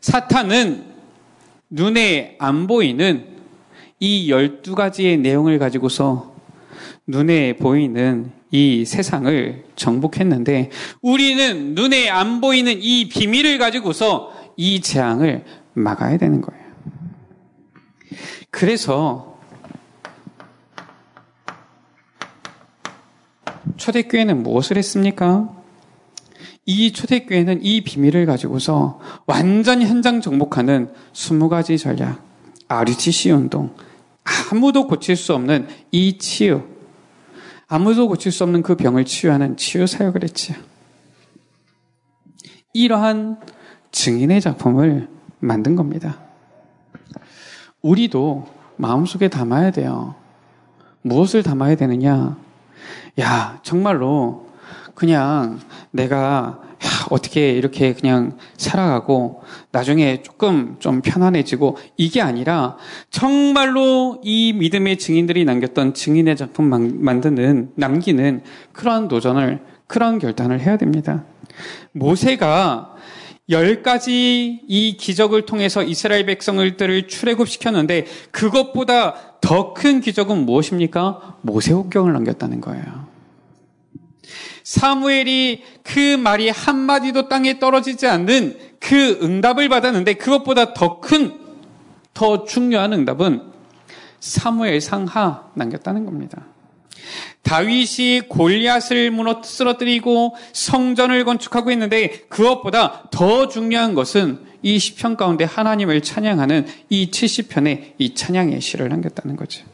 사탄은 0.05 0.85
눈에 1.71 2.37
안 2.39 2.67
보이는 2.67 3.27
이 3.99 4.31
12가지의 4.31 5.19
내용을 5.21 5.59
가지고서 5.59 6.35
눈에 7.07 7.57
보이는 7.57 8.31
이 8.51 8.85
세상을 8.85 9.65
정복했는데 9.77 10.71
우리는 11.01 11.75
눈에 11.75 12.11
안 12.11 12.43
보이는 12.43 12.77
이 12.79 13.09
비밀을 13.09 13.57
가지고서 13.57 14.31
이 14.59 14.83
재앙을 14.83 15.47
막아야 15.73 16.19
되는 16.19 16.43
거예요. 16.43 16.63
그래서 18.51 19.39
초대교회는 23.79 24.43
무엇을 24.43 24.77
했습니까? 24.77 25.64
이 26.67 26.93
초대교회는 26.93 27.63
이 27.63 27.83
비밀을 27.83 28.27
가지고서 28.27 28.99
완전 29.27 29.83
현장 29.83 30.21
정복하는 30.21 30.93
20가지 31.13 31.79
전략, 31.79 32.23
RUTC 32.69 33.31
운동, 33.33 33.75
아무도 34.51 34.87
고칠 34.87 35.17
수 35.17 35.35
없는 35.35 35.69
이 35.91 36.17
치유, 36.19 36.63
아무도 37.69 38.09
고칠 38.09 38.33
수 38.33 38.45
없는 38.45 38.63
그 38.63 38.77
병을 38.77 39.05
치유하는 39.05 39.57
치유 39.57 39.87
사역을 39.87 40.23
했지요. 40.23 40.57
이러한 42.73 43.41
증인의 43.93 44.41
작품을 44.41 45.09
만든 45.39 45.77
겁니다. 45.77 46.19
우리도 47.83 48.47
마음속에 48.77 49.29
담아야 49.29 49.71
돼요. 49.71 50.15
무엇을 51.03 51.43
담아야 51.43 51.77
되느냐? 51.77 52.37
야, 53.21 53.61
정말로 53.63 54.44
그냥 54.95 55.61
내가 55.91 56.61
어떻게 57.11 57.53
이렇게 57.53 57.95
그냥 57.95 58.37
살아가고 58.57 59.43
나중에 59.73 60.23
조금 60.23 60.77
좀 60.79 61.01
편안해지고 61.01 61.77
이게 61.97 62.21
아니라 62.21 62.77
정말로 63.11 64.21
이 64.23 64.53
믿음의 64.53 64.99
증인들이 64.99 65.45
남겼던 65.45 65.95
증인의 65.95 66.37
작품 66.37 66.67
만드는 66.69 67.73
남기는 67.75 68.43
그러한 68.73 69.09
도전을 69.09 69.61
그러한 69.87 70.19
결단을 70.19 70.61
해야 70.61 70.77
됩니다. 70.77 71.25
모세가 71.93 72.95
열 73.51 73.83
가지 73.83 74.61
이 74.67 74.97
기적을 74.97 75.45
통해서 75.45 75.83
이스라엘 75.83 76.25
백성들을 76.25 77.09
출애굽시켰는데 77.09 78.07
그것보다 78.31 79.15
더 79.41 79.75
큰 79.75 80.01
기적은 80.01 80.47
무엇입니까? 80.47 81.37
모세오경을 81.43 82.13
남겼다는 82.15 82.63
거예요. 82.63 83.14
사무엘이 84.63 85.63
그 85.83 86.17
말이 86.17 86.49
한마디도 86.49 87.29
땅에 87.29 87.59
떨어지지 87.59 88.07
않는 88.07 88.59
그 88.81 89.19
응답을 89.23 89.69
받았는데 89.69 90.15
그것보다 90.15 90.75
더 90.75 91.01
큰, 91.01 91.39
더 92.13 92.45
중요한 92.45 92.93
응답은 92.93 93.43
사무엘 94.21 94.81
상하 94.81 95.51
남겼다는 95.55 96.05
겁니다. 96.05 96.47
다윗이 97.43 98.23
골리앗을 98.29 99.11
무너 99.11 99.43
쓰러뜨리고 99.43 100.35
성전을 100.53 101.25
건축하고 101.25 101.71
있는데 101.73 102.25
그것보다 102.29 103.09
더 103.11 103.49
중요한 103.49 103.95
것은 103.95 104.41
이 104.63 104.79
시편 104.79 105.17
가운데 105.17 105.45
하나님을 105.45 106.01
찬양하는 106.01 106.67
이 106.89 107.11
70편의 107.11 107.93
이 107.99 108.15
찬양의 108.15 108.63
시를 108.63 108.89
남겼다는 108.89 109.37
거죠. 109.37 109.65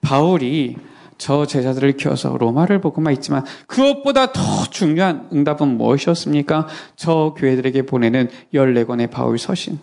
바울이 0.00 0.76
저 1.22 1.46
제자들을 1.46 1.92
키워서 1.98 2.36
로마를 2.36 2.80
보고만 2.80 3.12
있지만 3.12 3.44
그것보다 3.68 4.32
더 4.32 4.64
중요한 4.70 5.28
응답은 5.32 5.68
무엇이었습니까? 5.78 6.66
저 6.96 7.36
교회들에게 7.38 7.86
보내는 7.86 8.28
14권의 8.52 9.08
바울 9.08 9.38
서신. 9.38 9.78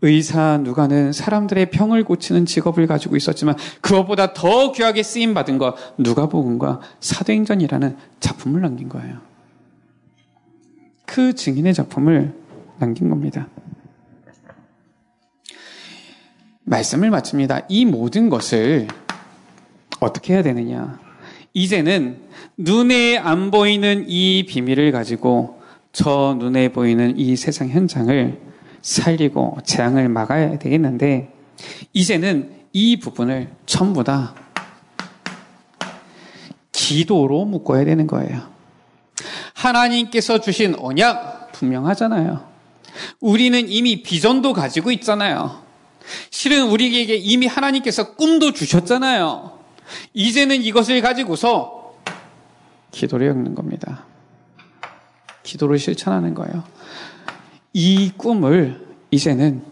의사 0.00 0.58
누가는 0.58 1.12
사람들의 1.12 1.70
병을 1.70 2.04
고치는 2.04 2.46
직업을 2.46 2.86
가지고 2.86 3.16
있었지만 3.16 3.56
그것보다 3.80 4.34
더 4.34 4.70
귀하게 4.70 5.02
쓰임 5.02 5.34
받은 5.34 5.58
것 5.58 5.74
누가복음과 5.98 6.80
사도행전이라는 7.00 7.96
작품을 8.20 8.60
남긴 8.60 8.88
거예요. 8.88 9.18
그 11.06 11.34
증인의 11.34 11.74
작품을 11.74 12.32
남긴 12.78 13.10
겁니다. 13.10 13.48
말씀을 16.62 17.10
마칩니다. 17.10 17.62
이 17.68 17.84
모든 17.84 18.28
것을 18.28 18.86
어떻게 20.04 20.34
해야 20.34 20.42
되느냐? 20.42 21.00
이제는 21.54 22.18
눈에 22.56 23.18
안 23.18 23.50
보이는 23.50 24.04
이 24.08 24.44
비밀을 24.46 24.92
가지고 24.92 25.60
저 25.92 26.36
눈에 26.38 26.68
보이는 26.68 27.18
이 27.18 27.36
세상 27.36 27.68
현장을 27.68 28.40
살리고 28.80 29.58
재앙을 29.64 30.08
막아야 30.08 30.58
되겠는데 30.58 31.32
이제는 31.92 32.52
이 32.72 32.98
부분을 32.98 33.50
전부 33.66 34.02
다 34.02 34.34
기도로 36.72 37.44
묶어야 37.44 37.84
되는 37.84 38.06
거예요. 38.06 38.50
하나님께서 39.54 40.40
주신 40.40 40.74
언약 40.78 41.52
분명하잖아요. 41.52 42.50
우리는 43.20 43.68
이미 43.68 44.02
비전도 44.02 44.52
가지고 44.54 44.90
있잖아요. 44.90 45.62
실은 46.30 46.68
우리에게 46.68 47.14
이미 47.14 47.46
하나님께서 47.46 48.14
꿈도 48.14 48.52
주셨잖아요. 48.52 49.61
이제는 50.12 50.62
이것을 50.62 51.00
가지고서 51.00 51.94
기도를 52.90 53.28
엮는 53.28 53.54
겁니다. 53.54 54.04
기도를 55.42 55.78
실천하는 55.78 56.34
거예요. 56.34 56.62
이 57.72 58.12
꿈을 58.16 58.86
이제는 59.10 59.62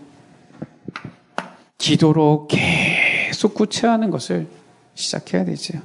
기도로 1.79 2.49
계속 2.49 3.55
구체화하는 3.55 4.11
것을 4.11 4.49
시작해야 4.95 5.45
되죠. 5.45 5.81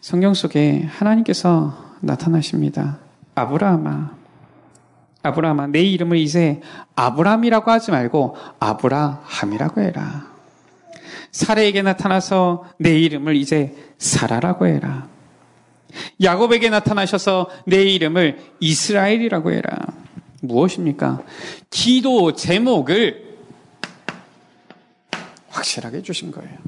성경 0.00 0.34
속에 0.34 0.82
하나님께서 0.82 1.96
나타나십니다. 2.00 2.98
아브라함아, 3.34 4.16
아브라함아, 5.22 5.66
내 5.68 5.82
이름을 5.82 6.16
이제 6.18 6.60
아브라함이라고 6.96 7.70
하지 7.70 7.90
말고 7.90 8.36
아브라함이라고 8.58 9.80
해라. 9.82 10.29
사례에게 11.32 11.82
나타나서 11.82 12.64
내 12.78 12.98
이름을 12.98 13.36
이제 13.36 13.74
사라라고 13.98 14.66
해라. 14.66 15.08
야곱에게 16.22 16.70
나타나셔서 16.70 17.50
내 17.66 17.82
이름을 17.82 18.38
이스라엘이라고 18.60 19.52
해라. 19.52 19.76
무엇입니까? 20.42 21.22
기도 21.68 22.34
제목을 22.34 23.38
확실하게 25.48 25.98
해주신 25.98 26.30
거예요. 26.30 26.58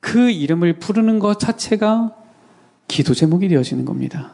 그 0.00 0.30
이름을 0.30 0.74
부르는 0.74 1.18
것 1.18 1.38
자체가 1.38 2.16
기도 2.88 3.14
제목이 3.14 3.48
되어지는 3.48 3.84
겁니다. 3.84 4.32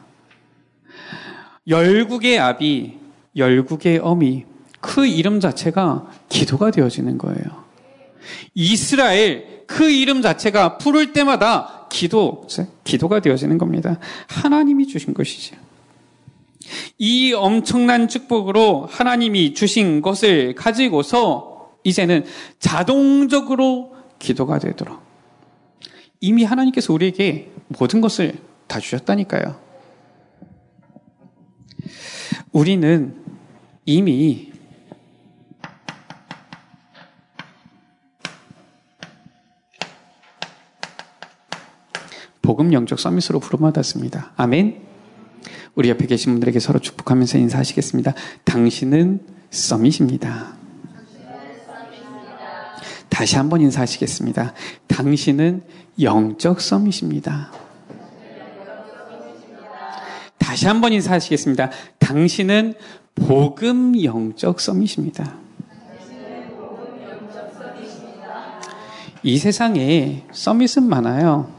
열국의 1.67 2.39
아비, 2.39 2.97
열국의 3.35 3.99
어미, 3.99 4.45
그 4.81 5.05
이름 5.05 5.39
자체가 5.39 6.09
기도가 6.29 6.71
되어지는 6.71 7.17
거예요. 7.17 7.58
이스라엘, 8.53 9.63
그 9.67 9.89
이름 9.89 10.21
자체가 10.21 10.77
부를 10.77 11.13
때마다 11.13 11.87
기도, 11.89 12.47
기도가 12.83 13.19
되어지는 13.19 13.57
겁니다. 13.57 13.99
하나님이 14.27 14.87
주신 14.87 15.13
것이죠. 15.13 15.55
이 16.97 17.33
엄청난 17.33 18.07
축복으로 18.07 18.87
하나님이 18.89 19.53
주신 19.53 20.01
것을 20.01 20.55
가지고서 20.55 21.71
이제는 21.83 22.25
자동적으로 22.59 23.95
기도가 24.19 24.59
되도록 24.59 24.99
이미 26.19 26.43
하나님께서 26.43 26.93
우리에게 26.93 27.51
모든 27.69 28.01
것을 28.01 28.37
다 28.67 28.79
주셨다니까요. 28.79 29.59
우리는 32.51 33.15
이미 33.85 34.48
복음 42.49 42.73
영적 42.73 42.99
서밋으로 42.99 43.39
부름받았습니다. 43.39 44.31
아멘. 44.35 44.81
우리 45.75 45.87
옆에 45.89 46.07
계신 46.07 46.31
분들에게 46.31 46.59
서로 46.59 46.79
축복하면서 46.79 47.37
인사하시겠습니다. 47.37 48.15
당신은 48.43 49.19
서밋입니다. 49.51 50.55
다시 53.07 53.35
한번 53.35 53.61
인사하시겠습니다. 53.61 54.55
당신은 54.87 55.61
영적 56.01 56.59
서밋입니다. 56.59 57.51
다시 60.39 60.65
한번 60.65 60.91
인사하시겠습니다. 60.93 61.69
당신은 61.99 62.73
복음 63.13 64.03
영적 64.03 64.59
서밋입니다. 64.59 65.35
이 69.21 69.37
세상에 69.37 70.25
서밋은 70.31 70.89
많아요. 70.89 71.58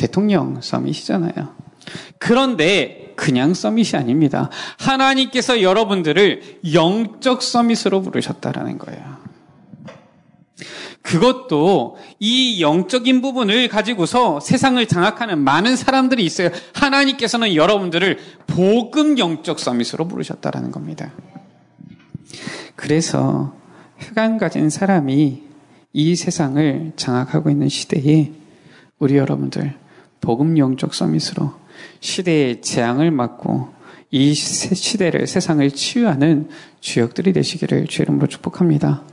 대통령 0.00 0.62
서밋이잖아요. 0.62 1.54
그런데 2.18 3.12
그냥 3.16 3.52
서밋이 3.52 3.90
아닙니다. 3.96 4.48
하나님께서 4.78 5.60
여러분들을 5.60 6.60
영적 6.72 7.42
서밋으로 7.42 8.00
부르셨다라는 8.00 8.78
거예요. 8.78 9.20
그것도 11.02 11.98
이 12.18 12.62
영적인 12.62 13.20
부분을 13.20 13.68
가지고서 13.68 14.40
세상을 14.40 14.86
장악하는 14.86 15.38
많은 15.38 15.76
사람들이 15.76 16.24
있어요. 16.24 16.48
하나님께서는 16.72 17.54
여러분들을 17.54 18.18
복음 18.46 19.18
영적 19.18 19.58
서밋으로 19.58 20.08
부르셨다라는 20.08 20.70
겁니다. 20.70 21.12
그래서 22.74 23.52
흑안 23.98 24.38
가진 24.38 24.70
사람이 24.70 25.42
이 25.92 26.16
세상을 26.16 26.92
장악하고 26.96 27.50
있는 27.50 27.68
시대에 27.68 28.32
우리 28.98 29.16
여러분들 29.16 29.74
복음 30.20 30.58
영적 30.58 30.94
서밋으로 30.94 31.52
시대의 32.00 32.60
재앙을 32.60 33.10
막고 33.10 33.72
이 34.10 34.34
시대를 34.34 35.26
세상을 35.26 35.70
치유하는 35.70 36.48
주역들이 36.80 37.32
되시기를 37.32 37.86
주 37.86 38.02
이름으로 38.02 38.26
축복합니다. 38.26 39.04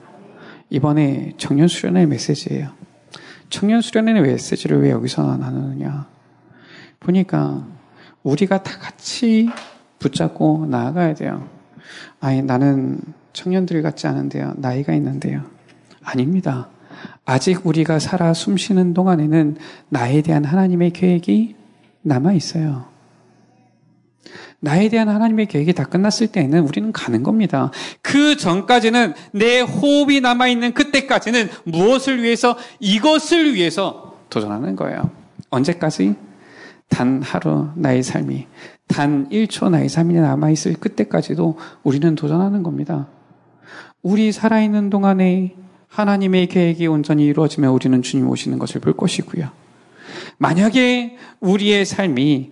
이번에 0.70 1.34
청년 1.38 1.68
수련회 1.68 2.06
메시지예요. 2.08 2.72
청년 3.50 3.82
수련회 3.82 4.20
메시지를 4.20 4.82
왜 4.82 4.92
여기서 4.92 5.38
나누느냐? 5.38 6.08
보니까 7.00 7.66
우리가 8.24 8.64
다 8.64 8.78
같이 8.80 9.50
붙잡고 10.00 10.66
나아가야 10.68 11.14
돼요. 11.14 11.48
아니 12.20 12.42
나는 12.42 13.00
청년들 13.34 13.82
같지 13.82 14.08
않은데요. 14.08 14.56
나이가 14.58 14.94
있는데요. 14.94 15.44
아닙니다. 16.04 16.70
아직 17.28 17.68
우리가 17.68 18.00
살아 18.00 18.34
숨쉬는 18.34 18.94
동안에는 18.94 19.58
나에 19.90 20.22
대한 20.22 20.46
하나님의 20.46 20.92
계획이 20.92 21.56
남아 22.02 22.32
있어요. 22.32 22.86
나에 24.62 24.88
대한 24.88 25.10
하나님의 25.10 25.48
계획이 25.48 25.74
다 25.74 25.84
끝났을 25.84 26.28
때에는 26.28 26.62
우리는 26.62 26.94
가는 26.94 27.24
겁니다. 27.24 27.70
그 28.02 28.38
전까지는 28.38 29.14
내 29.34 29.60
호흡이 29.60 30.22
남아 30.22 30.48
있는 30.48 30.74
그때까지는 30.74 31.50
무엇을 31.66 32.24
위해서 32.24 32.58
이것을 32.80 33.54
위해서 33.56 34.18
도전하는 34.30 34.78
거예요. 34.78 35.12
언제까지? 35.50 36.16
단 36.88 37.22
하루 37.22 37.68
나의 37.76 38.04
삶이, 38.04 38.48
단 38.88 39.28
1초 39.28 39.70
나의 39.70 39.90
삶이 39.90 40.14
남아 40.14 40.50
있을 40.52 40.76
그때까지도 40.76 41.58
우리는 41.84 42.16
도전하는 42.16 42.64
겁니다. 42.64 43.10
우리 44.02 44.32
살아 44.32 44.62
있는 44.62 44.90
동안에 44.90 45.67
하나님의 45.88 46.48
계획이 46.48 46.88
온전히 46.88 47.26
이루어지면 47.26 47.72
우리는 47.72 48.02
주님 48.02 48.30
오시는 48.30 48.60
것을 48.60 48.82
볼 48.82 48.94
것이고요. 48.94 49.50
만약에 50.38 51.18
우리의 51.40 51.86
삶이 51.86 52.52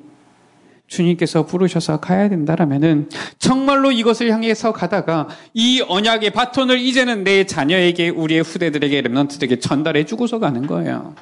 주님께서 0.88 1.46
부르셔서 1.46 2.00
가야 2.00 2.30
된다라면은 2.30 3.10
정말로 3.40 3.92
이것을 3.92 4.32
향해서 4.32 4.72
가다가 4.72 5.28
이 5.54 5.82
언약의 5.82 6.32
바톤을 6.32 6.80
이제는 6.80 7.24
내 7.24 7.46
자녀에게 7.46 8.10
우리의 8.10 8.42
후대들에게 8.42 9.02
렘넌트들에게 9.02 9.60
전달해 9.60 10.06
주고서 10.06 10.40
가는 10.40 10.68
거예요. 10.68 11.16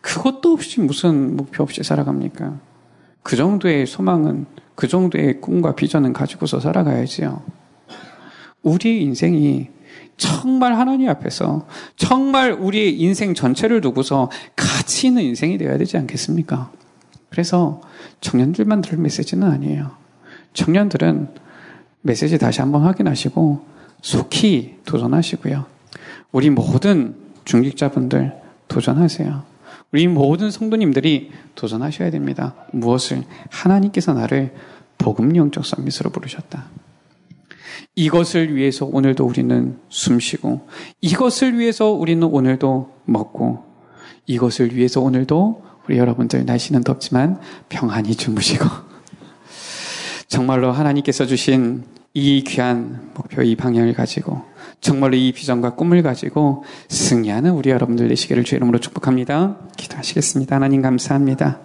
그것도 0.00 0.52
없이 0.52 0.80
무슨 0.80 1.36
목표 1.36 1.62
없이 1.62 1.82
살아갑니까? 1.82 2.58
그 3.22 3.36
정도의 3.36 3.86
소망은 3.86 4.46
그 4.74 4.88
정도의 4.88 5.40
꿈과 5.40 5.74
비전은 5.74 6.12
가지고서 6.12 6.60
살아가야지요. 6.60 7.42
우리의 8.62 9.02
인생이 9.02 9.68
정말 10.18 10.74
하나님 10.76 11.08
앞에서 11.08 11.66
정말 11.96 12.52
우리의 12.52 13.00
인생 13.00 13.34
전체를 13.34 13.80
두고서 13.80 14.30
가치 14.54 15.06
있는 15.06 15.22
인생이 15.22 15.56
되어야 15.56 15.78
되지 15.78 15.96
않겠습니까? 15.96 16.70
그래서 17.30 17.80
청년들만 18.20 18.82
들을 18.82 18.98
메시지는 18.98 19.48
아니에요. 19.48 19.92
청년들은 20.52 21.28
메시지 22.02 22.38
다시 22.38 22.60
한번 22.60 22.82
확인하시고 22.82 23.64
속히 24.02 24.78
도전하시고요. 24.84 25.64
우리 26.32 26.50
모든 26.50 27.14
중직자분들 27.44 28.34
도전하세요. 28.68 29.42
우리 29.92 30.06
모든 30.08 30.50
성도님들이 30.50 31.30
도전하셔야 31.54 32.10
됩니다. 32.10 32.54
무엇을? 32.72 33.22
하나님께서 33.50 34.14
나를 34.14 34.54
복음 34.98 35.34
영적 35.36 35.64
서밋으로 35.64 36.10
부르셨다. 36.10 36.66
이것을 37.94 38.54
위해서 38.54 38.86
오늘도 38.86 39.24
우리는 39.24 39.78
숨쉬고, 39.88 40.68
이것을 41.00 41.58
위해서 41.58 41.90
우리는 41.90 42.22
오늘도 42.22 42.92
먹고, 43.04 43.64
이것을 44.26 44.74
위해서 44.76 45.00
오늘도 45.00 45.64
우리 45.88 45.98
여러분들 45.98 46.44
날씨는 46.44 46.84
덥지만 46.84 47.40
평안히 47.68 48.14
주무시고 48.14 48.64
정말로 50.28 50.70
하나님께서 50.70 51.26
주신 51.26 51.84
이 52.12 52.44
귀한 52.46 53.10
목표, 53.14 53.42
이 53.42 53.56
방향을 53.56 53.94
가지고 53.94 54.42
정말로 54.80 55.16
이 55.16 55.32
비전과 55.32 55.74
꿈을 55.74 56.02
가지고 56.02 56.64
승리하는 56.88 57.52
우리 57.52 57.70
여러분들 57.70 58.08
되시기를 58.08 58.44
주 58.44 58.54
이름으로 58.54 58.78
축복합니다. 58.78 59.58
기도하시겠습니다. 59.76 60.56
하나님 60.56 60.82
감사합니다. 60.82 61.60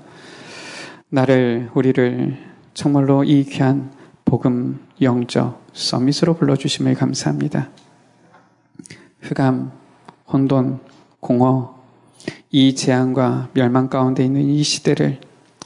나를 1.10 1.70
우리를 1.74 2.38
정말로 2.74 3.24
이 3.24 3.44
귀한 3.44 3.92
복음 4.26 4.80
영적 5.04 5.68
서밋으로 5.74 6.36
불러주심을 6.36 6.96
감사합니다. 6.96 7.70
흑암, 9.22 9.72
혼돈, 10.32 10.80
공허, 11.20 11.76
이 12.52 12.76
재앙과 12.76 13.50
멸망 13.54 13.90
가운데 13.90 14.24
있는 14.24 14.42
이 14.44 14.62
시대를 14.64 15.20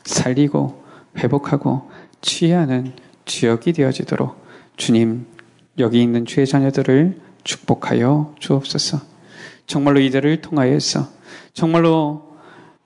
살리고 0.06 0.84
회복하고 1.18 1.90
취하는 2.22 2.94
주역이 3.26 3.74
되어지도록 3.74 4.42
주님 4.78 5.26
여기 5.80 6.02
있는 6.02 6.26
주의 6.26 6.48
자녀들을 6.48 7.20
축복하여 7.44 8.36
주옵소서. 8.40 9.02
정말로 9.66 10.00
이들을 10.00 10.42
통하여서 10.42 11.08
정말로 11.54 12.38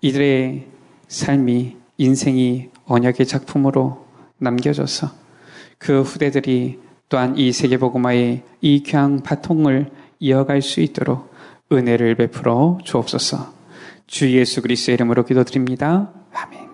이들의 0.01 0.67
삶이 1.07 1.77
인생이 1.97 2.69
언약의 2.85 3.27
작품으로 3.27 4.05
남겨져서 4.39 5.20
그 5.81 6.03
후대들이 6.03 6.79
또한 7.09 7.35
이 7.37 7.51
세계복음화의 7.51 8.43
이 8.61 8.83
귀한 8.83 9.21
바통을 9.21 9.91
이어갈 10.19 10.61
수 10.61 10.79
있도록 10.79 11.33
은혜를 11.71 12.15
베풀어 12.15 12.77
주옵소서. 12.83 13.53
주 14.05 14.31
예수 14.31 14.61
그리스도의 14.61 14.95
이름으로 14.95 15.25
기도드립니다. 15.25 16.11
아멘. 16.33 16.70